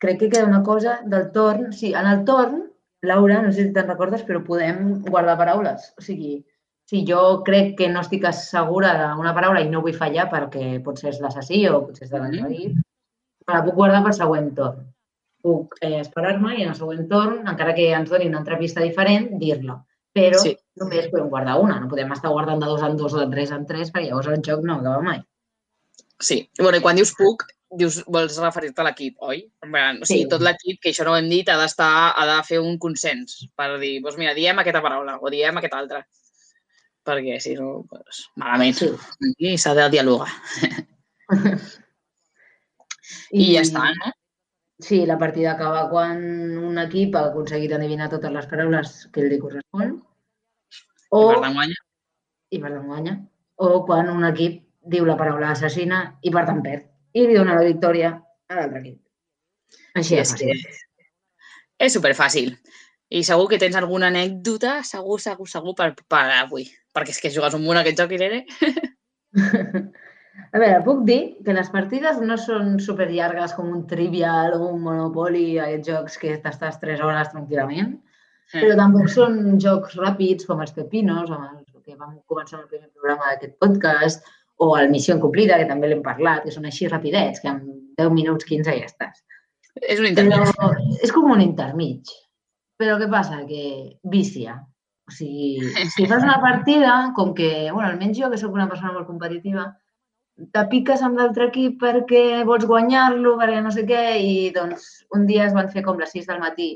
crec 0.02 0.18
que 0.24 0.30
queda 0.32 0.46
una 0.48 0.62
cosa 0.66 1.00
del 1.06 1.30
torn. 1.32 1.72
Sí, 1.72 1.92
en 1.94 2.06
el 2.06 2.24
torn, 2.24 2.64
Laura, 3.02 3.42
no 3.42 3.52
sé 3.52 3.68
si 3.68 3.72
te'n 3.72 3.86
recordes, 3.86 4.24
però 4.26 4.42
podem 4.44 5.02
guardar 5.06 5.36
paraules. 5.38 5.92
O 5.98 6.02
sigui, 6.02 6.40
si 6.88 7.04
jo 7.06 7.42
crec 7.46 7.76
que 7.78 7.88
no 7.92 8.00
estic 8.00 8.24
segura 8.34 8.94
d'una 9.14 9.34
paraula 9.36 9.60
i 9.62 9.68
no 9.70 9.82
vull 9.84 9.94
fallar 9.94 10.26
perquè 10.32 10.82
potser 10.82 11.10
és 11.12 11.20
l'assassí 11.20 11.60
o 11.68 11.84
potser 11.86 12.06
és 12.08 12.10
de 12.10 12.18
l'altre 12.18 12.42
Mhm. 12.42 12.52
equip, 12.52 12.76
me 13.48 13.54
la 13.54 13.64
puc 13.64 13.74
guardar 13.74 14.02
per 14.04 14.14
següent 14.14 14.52
torn. 14.56 14.84
Puc 15.42 15.76
eh, 15.80 16.00
esperar-me 16.00 16.56
i 16.58 16.62
en 16.64 16.72
el 16.74 16.76
següent 16.78 17.06
torn, 17.10 17.42
encara 17.48 17.74
que 17.74 17.90
ens 17.96 18.10
doni 18.10 18.26
una 18.28 18.40
altra 18.42 18.58
pista 18.58 18.82
diferent, 18.84 19.30
dir-la. 19.40 19.78
Però 20.14 20.38
Sí. 20.42 20.56
només 20.80 21.06
podem 21.12 21.28
guardar 21.30 21.58
una, 21.60 21.78
no 21.80 21.88
podem 21.88 22.10
estar 22.12 22.30
guardant 22.32 22.60
de 22.60 22.66
dos 22.66 22.82
en 22.82 22.96
dos 22.96 23.14
o 23.14 23.20
de 23.20 23.28
tres 23.30 23.50
en 23.54 23.66
tres 23.66 23.92
perquè 23.92 24.08
llavors 24.08 24.26
el 24.32 24.42
joc 24.44 24.64
no 24.64 24.74
acaba 24.80 25.02
mai. 25.02 25.22
Sí. 26.20 26.48
Bueno, 26.58 26.78
i 26.78 26.80
quan 26.82 26.96
dius 26.96 27.12
puc, 27.14 27.44
dius, 27.70 28.00
vols 28.08 28.38
referir-te 28.42 28.80
a 28.82 28.84
l'equip, 28.88 29.16
oi? 29.22 29.44
En 29.62 29.70
plan, 29.70 30.00
o 30.02 30.04
sigui, 30.08 30.22
Sí. 30.24 30.28
tot 30.28 30.40
l'equip, 30.42 30.80
que 30.82 30.90
això 30.90 31.04
no 31.04 31.12
ho 31.12 31.16
hem 31.16 31.28
dit, 31.28 31.48
ha 31.48 31.56
d'estar, 31.60 32.14
ha 32.16 32.26
de 32.26 32.42
fer 32.42 32.58
un 32.60 32.78
consens 32.78 33.46
per 33.54 33.78
dir, 33.78 34.00
doncs 34.02 34.16
mira, 34.18 34.34
diem 34.34 34.58
aquesta 34.58 34.82
paraula 34.82 35.18
o 35.20 35.30
diem 35.30 35.56
aquesta 35.58 35.78
altra. 35.78 36.06
Perquè 37.04 37.38
si 37.40 37.54
no, 37.54 37.84
doncs, 37.90 38.30
malament. 38.36 38.74
Sí. 38.74 38.90
I 39.38 39.56
s'ha 39.56 39.74
de 39.74 39.88
dialogar. 39.90 40.28
I, 43.32 43.54
ja 43.54 43.64
està, 43.64 43.88
no? 43.96 44.12
Sí, 44.78 45.02
la 45.06 45.18
partida 45.18 45.52
acaba 45.52 45.88
quan 45.90 46.20
un 46.62 46.78
equip 46.78 47.16
ha 47.18 47.24
aconseguit 47.32 47.72
adivinar 47.74 48.06
totes 48.12 48.32
les 48.32 48.46
paraules 48.46 48.94
que 49.12 49.24
li 49.26 49.40
correspon 49.42 49.96
o, 51.10 51.22
I 51.32 51.40
per 51.42 51.50
guanya. 51.56 51.78
i 52.54 52.60
per 52.62 52.72
guanya. 52.76 53.16
O 53.58 53.82
quan 53.88 54.10
un 54.12 54.26
equip 54.28 54.62
diu 54.88 55.06
la 55.08 55.16
paraula 55.18 55.50
assassina 55.50 56.02
i 56.22 56.30
per 56.30 56.44
tant 56.46 56.62
perd. 56.62 56.86
I 57.12 57.26
li 57.26 57.36
dona 57.36 57.56
la 57.58 57.66
victòria 57.66 58.12
a 58.14 58.58
l'altre 58.58 58.84
equip. 58.84 58.98
Així 59.98 60.20
és 60.20 60.32
que 60.36 60.52
fàcil. 60.52 60.82
és 61.88 61.96
superfàcil. 61.98 62.52
I 63.08 63.24
segur 63.24 63.48
que 63.50 63.58
tens 63.58 63.76
alguna 63.76 64.12
anècdota, 64.12 64.82
segur, 64.84 65.18
segur, 65.20 65.48
segur, 65.48 65.74
per, 65.74 65.94
per 66.06 66.26
avui. 66.38 66.68
Perquè 66.94 67.16
és 67.16 67.22
que 67.24 67.32
jugues 67.32 67.56
un 67.56 67.64
munt 67.64 67.80
a 67.80 67.82
aquest 67.82 67.98
joc, 67.98 68.12
Irene. 68.14 68.44
A 70.58 70.60
veure, 70.60 70.78
puc 70.82 71.04
dir 71.06 71.20
que 71.46 71.54
les 71.54 71.68
partides 71.70 72.16
no 72.18 72.34
són 72.42 72.80
super 72.82 73.04
llargues 73.12 73.52
com 73.54 73.68
un 73.70 73.84
Trivial 73.86 74.56
o 74.56 74.72
un 74.72 74.80
Monopoly, 74.82 75.44
aquests 75.62 75.86
jocs 75.86 76.18
que 76.18 76.32
t'estàs 76.42 76.80
3 76.82 77.04
hores 77.06 77.30
tranquil·lament, 77.30 77.92
però 78.56 78.74
tampoc 78.80 79.06
són 79.12 79.38
jocs 79.62 79.94
ràpids 80.00 80.48
com 80.48 80.64
els 80.64 80.74
Pepinos, 80.74 81.30
amb 81.30 81.46
els 81.52 81.86
que 81.86 81.94
vam 81.94 82.18
començar 82.26 82.58
el 82.58 82.66
primer 82.72 82.90
programa 82.90 83.30
d'aquest 83.30 83.54
podcast, 83.62 84.26
o 84.58 84.72
el 84.80 84.90
Missió 84.90 85.14
Incomplida, 85.14 85.62
que 85.62 85.70
també 85.70 85.92
l'hem 85.92 86.02
parlat, 86.02 86.42
que 86.42 86.58
són 86.58 86.66
així 86.66 86.90
rapidets, 86.90 87.38
que 87.38 87.54
en 87.54 87.62
10 88.02 88.14
minuts, 88.18 88.50
15 88.50 88.78
ja 88.82 88.90
estàs. 88.90 89.22
És 89.78 90.02
un 90.02 90.10
Però 90.10 90.26
intermig. 90.42 91.02
és 91.06 91.14
com 91.14 91.30
un 91.38 91.46
intermig. 91.46 92.16
Però 92.82 92.98
què 92.98 93.06
passa? 93.12 93.44
Que 93.46 93.66
vicia. 94.10 94.58
O 95.06 95.14
sigui, 95.14 95.70
si 95.94 96.10
fas 96.10 96.26
una 96.26 96.40
partida, 96.42 97.12
com 97.14 97.30
que, 97.32 97.68
bueno, 97.70 97.92
almenys 97.92 98.18
jo, 98.18 98.28
que 98.32 98.42
sóc 98.42 98.58
una 98.58 98.66
persona 98.66 98.98
molt 98.98 99.06
competitiva, 99.06 99.70
te 100.54 100.64
piques 100.70 101.02
amb 101.02 101.18
l'altre 101.18 101.48
equip 101.50 101.78
perquè 101.82 102.44
vols 102.46 102.66
guanyar-lo, 102.70 103.34
perquè 103.40 103.62
no 103.64 103.72
sé 103.74 103.84
què, 103.88 104.02
i 104.22 104.50
doncs 104.54 104.86
un 105.16 105.26
dia 105.30 105.48
es 105.48 105.54
van 105.56 105.70
fer 105.72 105.82
com 105.86 105.98
les 105.98 106.14
6 106.14 106.28
del 106.30 106.42
matí 106.44 106.70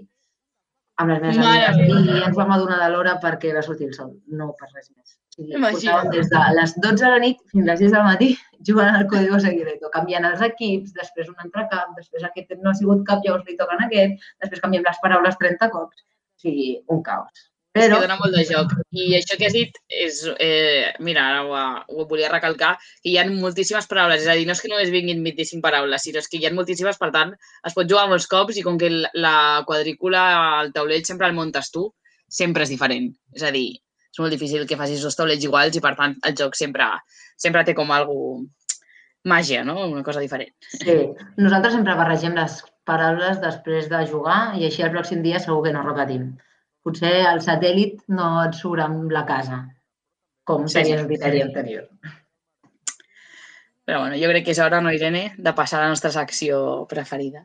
amb 1.00 1.12
les 1.12 1.20
meves 1.22 1.38
Mare 1.40 1.66
amigues 1.70 2.06
meva. 2.06 2.18
i 2.18 2.24
ens 2.28 2.38
vam 2.38 2.54
adonar 2.54 2.78
de 2.82 2.88
l'hora 2.92 3.18
perquè 3.22 3.52
va 3.56 3.64
sortir 3.66 3.88
el 3.90 3.94
sol, 3.96 4.14
no 4.38 4.50
per 4.58 4.68
res 4.72 4.90
més. 4.90 5.18
O 5.32 5.36
sigui, 5.36 5.60
portàvem 5.62 6.10
des 6.12 6.28
de 6.32 6.40
les 6.58 6.74
12 6.84 7.04
de 7.04 7.12
la 7.14 7.20
nit 7.22 7.38
fins 7.52 7.64
a 7.64 7.70
les 7.70 7.84
6 7.84 7.94
del 7.96 8.04
matí 8.08 8.30
jugant 8.68 8.98
al 8.98 9.06
Código 9.12 9.40
Secreto, 9.46 9.92
canviant 9.94 10.28
els 10.28 10.42
equips, 10.48 10.92
després 10.98 11.30
un 11.32 11.46
altre 11.46 11.68
cap, 11.70 11.94
després 12.00 12.26
aquest 12.28 12.52
no 12.58 12.72
ha 12.72 12.76
sigut 12.78 13.06
cap, 13.08 13.22
llavors 13.24 13.48
li 13.48 13.56
toquen 13.60 13.86
aquest, 13.86 14.28
després 14.44 14.66
canviem 14.66 14.84
les 14.88 15.00
paraules 15.06 15.40
30 15.40 15.70
cops. 15.76 16.04
O 16.04 16.44
sigui, 16.44 16.68
un 16.90 17.02
caos. 17.06 17.48
Però... 17.72 17.96
Que 17.96 18.04
dona 18.04 18.18
molt 18.20 18.34
de 18.36 18.42
joc. 18.44 18.72
I 18.92 19.14
això 19.16 19.38
que 19.40 19.46
has 19.48 19.54
dit 19.56 19.78
és... 19.88 20.18
Eh, 20.44 20.90
mira, 21.00 21.22
ara 21.30 21.44
ho, 21.46 21.60
ho 21.88 22.04
volia 22.10 22.28
recalcar, 22.32 22.74
que 23.00 23.08
hi 23.12 23.16
ha 23.16 23.24
moltíssimes 23.30 23.86
paraules. 23.88 24.20
És 24.20 24.28
a 24.28 24.34
dir, 24.36 24.44
no 24.48 24.52
és 24.52 24.60
que 24.60 24.68
només 24.68 24.90
vinguin 24.92 25.22
25 25.24 25.62
paraules, 25.64 26.04
sinó 26.04 26.20
és 26.20 26.28
que 26.28 26.36
hi 26.36 26.44
ha 26.46 26.52
moltíssimes, 26.52 26.98
per 27.00 27.08
tant, 27.14 27.32
es 27.64 27.76
pot 27.78 27.88
jugar 27.88 28.08
molts 28.10 28.28
cops 28.28 28.58
i 28.60 28.64
com 28.66 28.76
que 28.80 28.90
la- 28.92 29.10
la 29.14 29.36
quadrícula, 29.68 30.26
el 30.62 30.72
taulell 30.76 31.04
sempre 31.08 31.26
el 31.30 31.38
muntes 31.38 31.70
tu, 31.72 31.86
sempre 32.28 32.66
és 32.68 32.74
diferent. 32.74 33.08
És 33.32 33.42
a 33.48 33.50
dir, 33.56 33.70
és 34.12 34.20
molt 34.20 34.32
difícil 34.36 34.66
que 34.68 34.76
facis 34.76 35.00
dos 35.00 35.16
taulells 35.16 35.44
iguals 35.48 35.76
i, 35.76 35.80
per 35.80 35.94
tant, 35.96 36.18
el 36.28 36.36
joc 36.36 36.54
sempre, 36.60 36.90
sempre 37.40 37.64
té 37.64 37.72
com 37.74 37.88
algú 37.96 38.44
màgia, 39.24 39.64
no? 39.64 39.86
Una 39.88 40.02
cosa 40.04 40.20
diferent. 40.20 40.52
sí, 40.76 40.98
nosaltres 41.38 41.72
sempre 41.78 41.94
barregem 41.96 42.34
les 42.36 42.60
paraules 42.84 43.40
després 43.40 43.88
de 43.88 44.04
jugar 44.10 44.56
i 44.58 44.66
així 44.66 44.82
el 44.82 44.90
pròxim 44.92 45.22
dia 45.22 45.38
segur 45.40 45.62
que 45.64 45.72
no 45.72 45.84
repetim. 45.86 46.32
Potser 46.82 47.12
el 47.30 47.40
satèl·lit 47.44 48.02
no 48.10 48.28
et 48.42 48.56
surt 48.58 48.82
amb 48.82 49.12
la 49.14 49.22
casa, 49.28 49.60
com 50.44 50.66
Sí, 50.66 50.74
seria 50.80 50.96
sí. 50.96 51.00
el 51.02 51.06
criteri 51.06 51.42
anterior. 51.44 51.88
Però 53.86 54.00
bueno, 54.00 54.16
jo 54.18 54.28
crec 54.30 54.44
que 54.46 54.54
és 54.54 54.60
hora, 54.62 54.80
no, 54.80 54.92
Irene, 54.94 55.32
de 55.38 55.52
passar 55.58 55.80
a 55.80 55.84
la 55.86 55.94
nostra 55.94 56.10
secció 56.14 56.84
preferida. 56.90 57.44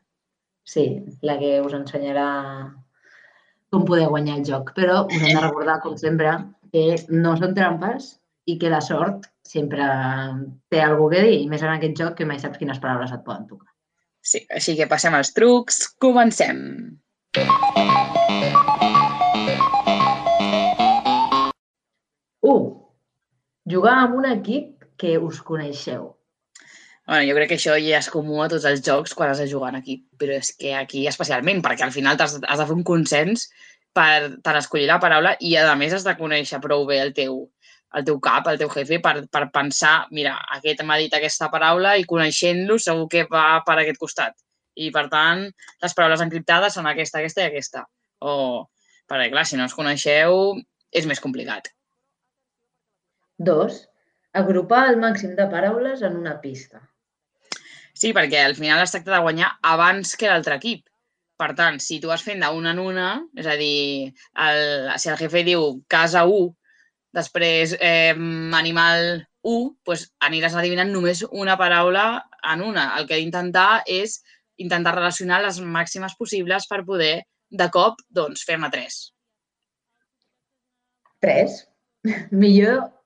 Sí, 0.67 0.83
la 1.25 1.37
que 1.39 1.55
us 1.61 1.73
ensenyarà 1.73 2.27
com 3.73 3.85
poder 3.85 4.07
guanyar 4.11 4.37
el 4.39 4.45
joc. 4.45 4.73
Però 4.77 5.05
us 5.07 5.17
hem 5.17 5.33
de 5.33 5.41
recordar, 5.41 5.79
com 5.83 5.97
sempre, 5.97 6.33
que 6.73 6.95
no 7.09 7.35
són 7.39 7.55
trampes 7.57 8.15
i 8.47 8.57
que 8.61 8.69
la 8.71 8.81
sort 8.83 9.25
sempre 9.47 9.83
té 10.71 10.81
alguna 10.83 11.17
que 11.17 11.23
dir, 11.25 11.39
i 11.43 11.49
més 11.51 11.63
en 11.63 11.73
aquest 11.73 11.97
joc 11.99 12.15
que 12.19 12.27
mai 12.27 12.39
saps 12.39 12.59
quines 12.61 12.79
paraules 12.83 13.11
et 13.15 13.23
poden 13.25 13.47
tocar. 13.47 13.71
Sí, 14.21 14.41
així 14.51 14.75
que 14.75 14.89
passem 14.91 15.15
als 15.15 15.33
trucs. 15.35 15.85
Comencem. 16.03 16.59
Un, 17.37 17.66
jugar 23.71 23.97
amb 24.03 24.19
un 24.21 24.29
equip 24.31 24.85
que 24.97 25.17
us 25.17 25.41
coneixeu. 25.45 26.13
Bueno, 27.07 27.23
jo 27.23 27.35
crec 27.37 27.53
que 27.53 27.55
això 27.55 27.77
ja 27.79 28.01
és 28.01 28.09
comú 28.11 28.41
a 28.43 28.49
tots 28.51 28.65
els 28.67 28.81
jocs 28.83 29.13
quan 29.15 29.31
has 29.31 29.39
de 29.39 29.47
jugar 29.47 29.71
en 29.71 29.79
equip, 29.79 30.03
però 30.19 30.35
és 30.35 30.51
que 30.59 30.73
aquí 30.75 31.05
especialment, 31.07 31.61
perquè 31.63 31.85
al 31.85 31.93
final 31.95 32.19
has, 32.19 32.35
has 32.43 32.59
de 32.59 32.65
fer 32.67 32.75
un 32.75 32.83
consens 32.87 33.47
per 33.95 34.39
tant 34.43 34.57
escollir 34.59 34.89
la 34.89 34.99
paraula 35.01 35.35
i 35.39 35.55
a 35.57 35.75
més 35.79 35.95
has 35.95 36.03
de 36.05 36.15
conèixer 36.19 36.59
prou 36.63 36.83
bé 36.89 36.99
el 37.01 37.13
teu, 37.17 37.39
el 37.95 38.05
teu 38.09 38.19
cap, 38.23 38.49
el 38.51 38.59
teu 38.59 38.69
jefe, 38.73 38.99
per, 39.03 39.15
per 39.31 39.47
pensar, 39.53 39.95
mira, 40.11 40.35
aquest 40.57 40.83
m'ha 40.83 40.99
dit 41.01 41.15
aquesta 41.15 41.49
paraula 41.53 41.95
i 41.97 42.05
coneixent-lo 42.09 42.77
segur 42.83 43.07
que 43.13 43.23
va 43.31 43.47
per 43.65 43.79
aquest 43.79 44.01
costat. 44.03 44.35
I, 44.77 44.91
per 44.93 45.07
tant, 45.09 45.47
les 45.81 45.95
paraules 45.97 46.21
encriptades 46.21 46.75
són 46.77 46.85
aquesta, 46.91 47.23
aquesta 47.23 47.41
i 47.41 47.47
aquesta. 47.47 47.87
O, 48.21 48.67
perquè, 49.09 49.31
clar, 49.31 49.47
si 49.47 49.57
no 49.57 49.65
els 49.65 49.73
coneixeu, 49.73 50.53
és 50.93 51.07
més 51.09 51.23
complicat. 51.23 51.71
Dos, 53.37 53.85
agrupar 54.33 54.87
el 54.91 54.99
màxim 55.01 55.35
de 55.37 55.47
paraules 55.51 56.03
en 56.05 56.17
una 56.17 56.37
pista. 56.41 56.81
Sí, 57.97 58.11
perquè 58.13 58.43
al 58.45 58.55
final 58.57 58.81
es 58.83 58.93
tracta 58.93 59.15
de 59.15 59.23
guanyar 59.25 59.51
abans 59.65 60.15
que 60.17 60.29
l'altre 60.29 60.57
equip. 60.57 60.85
Per 61.37 61.51
tant, 61.57 61.77
si 61.81 61.99
tu 62.01 62.09
vas 62.09 62.23
fent 62.25 62.41
d'una 62.41 62.73
en 62.73 62.79
una, 62.81 63.09
és 63.37 63.45
a 63.49 63.55
dir, 63.57 64.13
el, 64.45 64.61
si 64.97 65.09
el 65.09 65.17
jefe 65.21 65.43
diu 65.45 65.83
casa 65.89 66.25
1, 66.25 66.49
després 67.17 67.75
eh, 67.77 68.13
animal 68.57 69.21
1, 69.45 69.69
doncs 69.85 70.07
aniràs 70.27 70.57
adivinant 70.57 70.89
només 70.93 71.23
una 71.29 71.57
paraula 71.57 72.07
en 72.53 72.65
una. 72.65 72.89
El 72.97 73.05
que 73.05 73.17
he 73.17 73.21
d'intentar 73.21 73.83
és 73.85 74.19
intentar 74.57 74.95
relacionar 74.97 75.43
les 75.45 75.61
màximes 75.61 76.17
possibles 76.17 76.65
per 76.69 76.83
poder, 76.85 77.21
de 77.49 77.69
cop, 77.71 78.01
doncs, 78.09 78.43
fer-ne 78.45 78.69
tres. 78.73 78.99
Tres. 81.23 81.63
Millor 82.43 82.96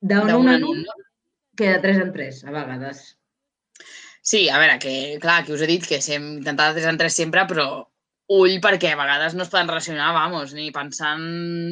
D'una 0.00 0.56
en 0.56 0.64
una 0.64 0.98
que 1.60 1.68
de 1.68 1.78
tres 1.78 1.98
en 2.00 2.12
tres, 2.12 2.44
a 2.44 2.52
vegades. 2.54 3.18
Sí, 4.22 4.48
a 4.48 4.58
veure, 4.60 4.78
que 4.80 5.18
clar, 5.20 5.44
que 5.44 5.52
us 5.52 5.62
he 5.64 5.68
dit 5.68 5.84
que 5.86 5.98
hem 6.00 6.36
intentat 6.38 6.70
de 6.70 6.80
tres 6.80 6.88
en 6.88 6.98
tres 7.00 7.16
sempre, 7.16 7.44
però 7.48 7.66
ull 8.32 8.60
perquè 8.64 8.92
a 8.94 8.98
vegades 9.00 9.34
no 9.34 9.44
es 9.44 9.50
poden 9.52 9.68
relacionar, 9.68 10.12
vamos, 10.16 10.54
ni 10.56 10.70
pensant 10.72 11.24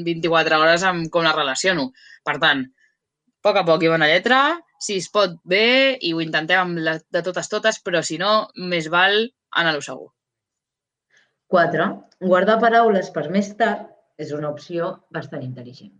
24 0.04 0.58
hores 0.60 0.84
en 0.88 1.06
com 1.14 1.24
les 1.24 1.36
relaciono. 1.36 1.90
Per 2.26 2.36
tant, 2.42 2.64
a 2.66 3.46
poc 3.46 3.60
a 3.60 3.64
poc 3.68 3.84
i 3.86 3.92
bona 3.92 4.08
lletra, 4.10 4.40
si 4.82 4.98
es 5.00 5.08
pot 5.14 5.38
bé 5.44 5.96
i 6.04 6.12
ho 6.12 6.20
intentem 6.24 6.60
amb 6.60 6.82
la, 6.84 6.98
de 7.14 7.22
totes 7.24 7.48
totes, 7.52 7.80
però 7.84 8.02
si 8.04 8.18
no, 8.20 8.32
més 8.72 8.90
val 8.92 9.20
anar-ho 9.62 9.84
segur. 9.84 10.10
Quatre, 11.48 11.86
guardar 12.20 12.58
paraules 12.60 13.08
per 13.14 13.28
més 13.32 13.54
tard 13.56 13.88
és 14.20 14.34
una 14.36 14.50
opció 14.50 14.98
bastant 15.14 15.46
intel·ligent. 15.46 15.94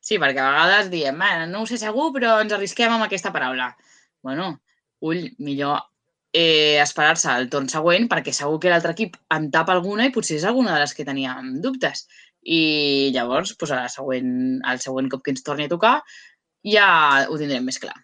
Sí, 0.00 0.16
perquè 0.18 0.40
a 0.40 0.50
vegades 0.50 0.90
diem, 0.90 1.18
"Bé, 1.18 1.46
no 1.46 1.62
ho 1.62 1.66
sé 1.66 1.76
segur, 1.78 2.10
però 2.12 2.40
ens 2.40 2.52
arrisquem 2.52 2.92
amb 2.92 3.04
aquesta 3.04 3.32
paraula. 3.32 3.76
Bueno, 4.22 4.60
ull, 5.00 5.30
millor 5.38 5.80
eh, 6.32 6.80
esperar-se 6.80 7.28
al 7.30 7.48
torn 7.50 7.68
següent 7.68 8.08
perquè 8.08 8.32
segur 8.32 8.58
que 8.62 8.70
l'altre 8.70 8.94
equip 8.96 9.16
en 9.36 9.50
tapa 9.50 9.72
alguna 9.72 10.06
i 10.06 10.12
potser 10.14 10.36
és 10.36 10.44
alguna 10.44 10.74
de 10.74 10.84
les 10.84 10.94
que 10.94 11.04
teníem 11.04 11.60
dubtes. 11.64 12.06
I 12.42 13.10
llavors, 13.14 13.56
doncs, 13.56 13.72
a 13.72 13.82
la 13.82 13.88
següent, 13.88 14.60
al 14.64 14.80
següent 14.80 15.10
cop 15.10 15.24
que 15.24 15.34
ens 15.34 15.42
torni 15.42 15.66
a 15.66 15.72
tocar, 15.72 16.00
ja 16.64 17.26
ho 17.28 17.36
tindrem 17.40 17.66
més 17.66 17.80
clar. 17.82 17.96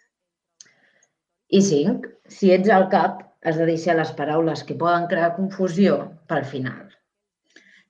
I 1.49 1.63
cinc, 1.63 2.09
si 2.29 2.51
ets 2.51 2.69
al 2.75 2.89
cap, 2.93 3.23
has 3.47 3.57
de 3.57 3.67
deixar 3.69 3.95
les 3.97 4.11
paraules 4.19 4.65
que 4.67 4.75
poden 4.75 5.07
crear 5.07 5.37
confusió 5.37 6.01
pel 6.29 6.45
final. 6.45 6.83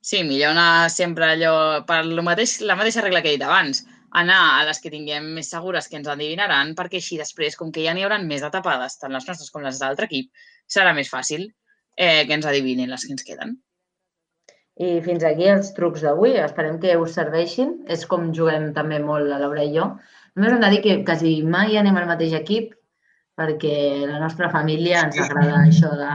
Sí, 0.04 0.20
millor 0.22 0.52
anar 0.52 0.90
sempre 0.92 1.32
allò 1.32 1.82
per 1.88 2.04
lo 2.06 2.22
mateix, 2.22 2.60
la 2.60 2.76
mateixa 2.78 3.02
regla 3.02 3.22
que 3.24 3.32
he 3.32 3.38
dit 3.38 3.46
abans, 3.46 3.80
anar 4.22 4.40
a 4.56 4.64
les 4.68 4.80
que 4.80 4.90
tinguem 4.92 5.26
més 5.36 5.50
segures 5.52 5.88
que 5.90 5.98
ens 5.98 6.08
endevinaran, 6.08 6.72
perquè 6.78 7.00
així 7.02 7.18
després, 7.20 7.56
com 7.60 7.70
que 7.72 7.84
ja 7.84 7.92
n'hi 7.94 8.06
haurà 8.06 8.18
més 8.22 8.42
de 8.44 8.50
tapades, 8.54 8.96
tant 9.00 9.12
les 9.12 9.26
nostres 9.28 9.52
com 9.52 9.64
les 9.66 9.78
de 9.78 9.84
l'altre 9.84 10.08
equip, 10.08 10.30
serà 10.66 10.94
més 10.96 11.10
fàcil 11.12 11.46
eh, 11.96 12.24
que 12.26 12.34
ens 12.36 12.48
adivinin 12.48 12.90
les 12.92 13.04
que 13.04 13.12
ens 13.16 13.26
queden. 13.26 13.56
I 14.76 14.98
fins 15.04 15.24
aquí 15.24 15.46
els 15.48 15.70
trucs 15.76 16.02
d'avui. 16.04 16.34
Esperem 16.36 16.76
que 16.82 16.96
us 17.00 17.14
serveixin. 17.16 17.70
És 17.88 18.02
com 18.08 18.26
juguem 18.36 18.72
també 18.76 18.98
molt 19.00 19.24
la 19.30 19.38
Laura 19.40 19.64
i 19.64 19.70
jo. 19.72 19.86
Només 20.36 20.52
hem 20.52 20.60
de 20.60 20.70
dir 20.74 20.80
que 20.84 20.96
quasi 21.08 21.38
mai 21.42 21.78
anem 21.80 21.96
al 21.96 22.08
mateix 22.10 22.34
equip 22.36 22.74
perquè 23.40 23.76
la 24.08 24.20
nostra 24.20 24.50
família 24.52 25.02
ens 25.06 25.16
agrada 25.20 25.62
això 25.62 25.92
de, 25.96 26.10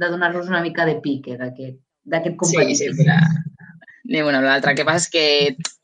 de 0.00 0.10
donar-nos 0.12 0.48
una 0.52 0.60
mica 0.64 0.84
de 0.88 0.98
pique 1.04 1.36
d'aquest 1.40 1.78
d'aquest 2.08 2.36
Sí, 2.36 2.40
competitiu. 2.40 2.92
sempre 2.96 3.16
anem 4.08 4.28
una 4.30 4.40
amb 4.40 4.48
l'altra. 4.48 4.72
El 4.72 4.78
que 4.78 4.86
passa 4.88 5.06
és 5.06 5.10
que 5.12 5.24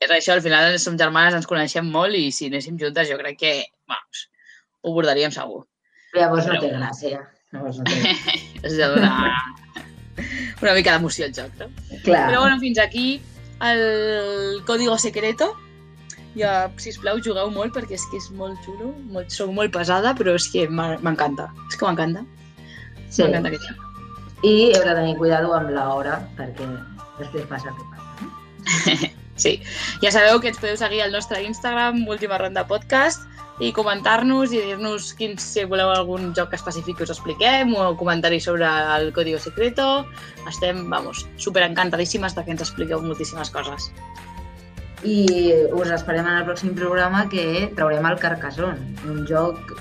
és 0.05 0.11
això, 0.11 0.33
al 0.35 0.41
final 0.45 0.77
som 0.81 0.97
germanes, 0.99 1.35
ens 1.37 1.47
coneixem 1.49 1.87
molt 1.93 2.17
i 2.17 2.31
si 2.33 2.49
anéssim 2.51 2.79
juntes 2.81 3.09
jo 3.11 3.17
crec 3.21 3.37
que, 3.41 3.53
vamos, 3.89 4.25
ho 4.83 4.93
bordaríem 4.95 5.33
segur. 5.35 5.63
Llavors 6.15 6.47
no 6.49 6.57
té 6.61 6.71
gràcia. 6.73 7.21
Llavors 7.53 7.81
no 7.81 7.85
té 7.89 7.99
gràcia. 8.01 8.41
És 8.63 8.77
de 8.79 8.89
donar 8.95 9.13
una 10.63 10.73
mica 10.73 10.95
d'emoció 10.95 11.27
al 11.27 11.35
joc, 11.35 11.53
no? 11.59 11.69
Clar. 12.05 12.25
Però 12.31 12.41
bueno, 12.45 12.57
fins 12.61 12.79
aquí 12.79 13.21
el 13.61 14.61
código 14.65 14.97
secreto. 14.97 15.51
Ja, 16.35 16.69
sisplau, 16.81 17.21
jugueu 17.23 17.47
molt 17.53 17.75
perquè 17.75 17.95
és 17.95 18.03
que 18.11 18.19
és 18.19 18.29
molt 18.35 18.59
xulo. 18.65 18.89
Molt, 19.13 19.31
soc 19.31 19.53
molt 19.55 19.71
pesada, 19.75 20.11
però 20.17 20.33
és 20.35 20.47
que 20.51 20.65
m'encanta. 20.67 21.47
És 21.69 21.77
que 21.79 21.87
m'encanta. 21.87 22.25
sí. 23.09 23.23
M'encanta 23.23 23.53
aquest 23.53 23.69
joc. 23.69 23.83
I 24.43 24.55
heu 24.75 24.83
de 24.83 24.95
tenir 24.97 25.15
cuidado 25.17 25.53
amb 25.55 25.71
l'hora 25.73 26.19
perquè 26.37 26.67
després 27.19 27.47
passa 27.51 27.71
el 27.71 27.77
que 27.77 27.85
passa. 27.93 28.04
Sí. 29.35 29.59
Ja 29.99 30.13
sabeu 30.15 30.39
que 30.39 30.47
ens 30.47 30.59
podeu 30.61 30.77
seguir 30.79 31.01
al 31.03 31.11
nostre 31.11 31.41
Instagram, 31.43 32.05
Última 32.07 32.37
Ronda 32.39 32.63
Podcast, 32.67 33.25
i 33.59 33.71
comentar-nos 33.75 34.51
i 34.51 34.59
dir-nos 34.63 35.13
quins, 35.15 35.43
si 35.43 35.63
voleu 35.67 35.91
algun 35.91 36.33
joc 36.35 36.53
específic 36.55 36.97
que 36.99 37.05
us 37.07 37.13
expliquem 37.13 37.71
o 37.75 37.93
comentaris 37.99 38.47
sobre 38.47 38.67
el 38.67 39.11
Código 39.15 39.39
Secreto. 39.39 40.05
Estem, 40.47 40.85
vamos, 40.89 41.25
super 41.35 41.63
encantadíssimes 41.63 42.35
de 42.35 42.43
que 42.43 42.55
ens 42.55 42.63
expliqueu 42.63 43.01
moltíssimes 43.03 43.51
coses. 43.51 43.89
I 45.03 45.51
us 45.71 45.91
esperem 45.91 46.27
en 46.27 46.39
el 46.41 46.47
pròxim 46.47 46.75
programa 46.75 47.25
que 47.31 47.71
traurem 47.75 48.07
el 48.09 48.19
Carcassonne, 48.19 48.95
un 49.07 49.23
joc 49.29 49.75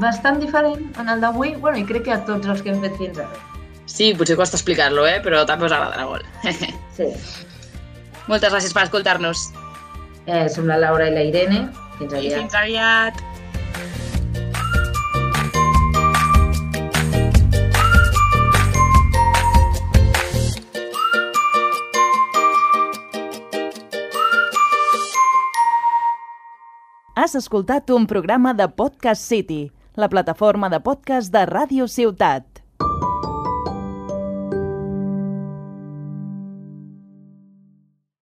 bastant 0.00 0.40
diferent 0.40 0.84
en 1.00 1.08
el 1.12 1.20
d'avui, 1.20 1.56
bueno, 1.60 1.80
i 1.80 1.88
crec 1.88 2.06
que 2.08 2.16
a 2.16 2.20
tots 2.28 2.48
els 2.48 2.60
que 2.64 2.72
hem 2.72 2.84
fet 2.84 2.96
fins 3.00 3.24
ara. 3.24 3.48
Sí, 3.84 4.12
potser 4.16 4.38
costa 4.40 4.56
explicar-lo, 4.56 5.04
eh? 5.08 5.18
però 5.24 5.42
també 5.48 5.68
us 5.68 5.74
agradarà 5.76 6.06
molt. 6.08 6.28
Sí. 6.96 7.08
Moltes 8.30 8.52
gràcies 8.52 8.74
per 8.76 8.86
escoltar-nos. 8.86 9.48
Eh, 10.26 10.46
som 10.54 10.68
la 10.70 10.78
Laura 10.78 11.08
i 11.10 11.14
la 11.14 11.26
Irene. 11.26 11.66
Fins 11.98 12.12
I 12.12 12.16
aviat. 12.16 12.40
fins 12.40 12.54
aviat. 12.54 13.22
Has 27.14 27.34
escoltat 27.38 27.90
un 27.90 28.06
programa 28.10 28.54
de 28.54 28.66
Podcast 28.68 29.22
City, 29.28 29.70
la 29.94 30.08
plataforma 30.08 30.70
de 30.72 30.80
podcast 30.80 31.30
de 31.34 31.44
Ràdio 31.46 31.86
Ciutat. 31.86 32.51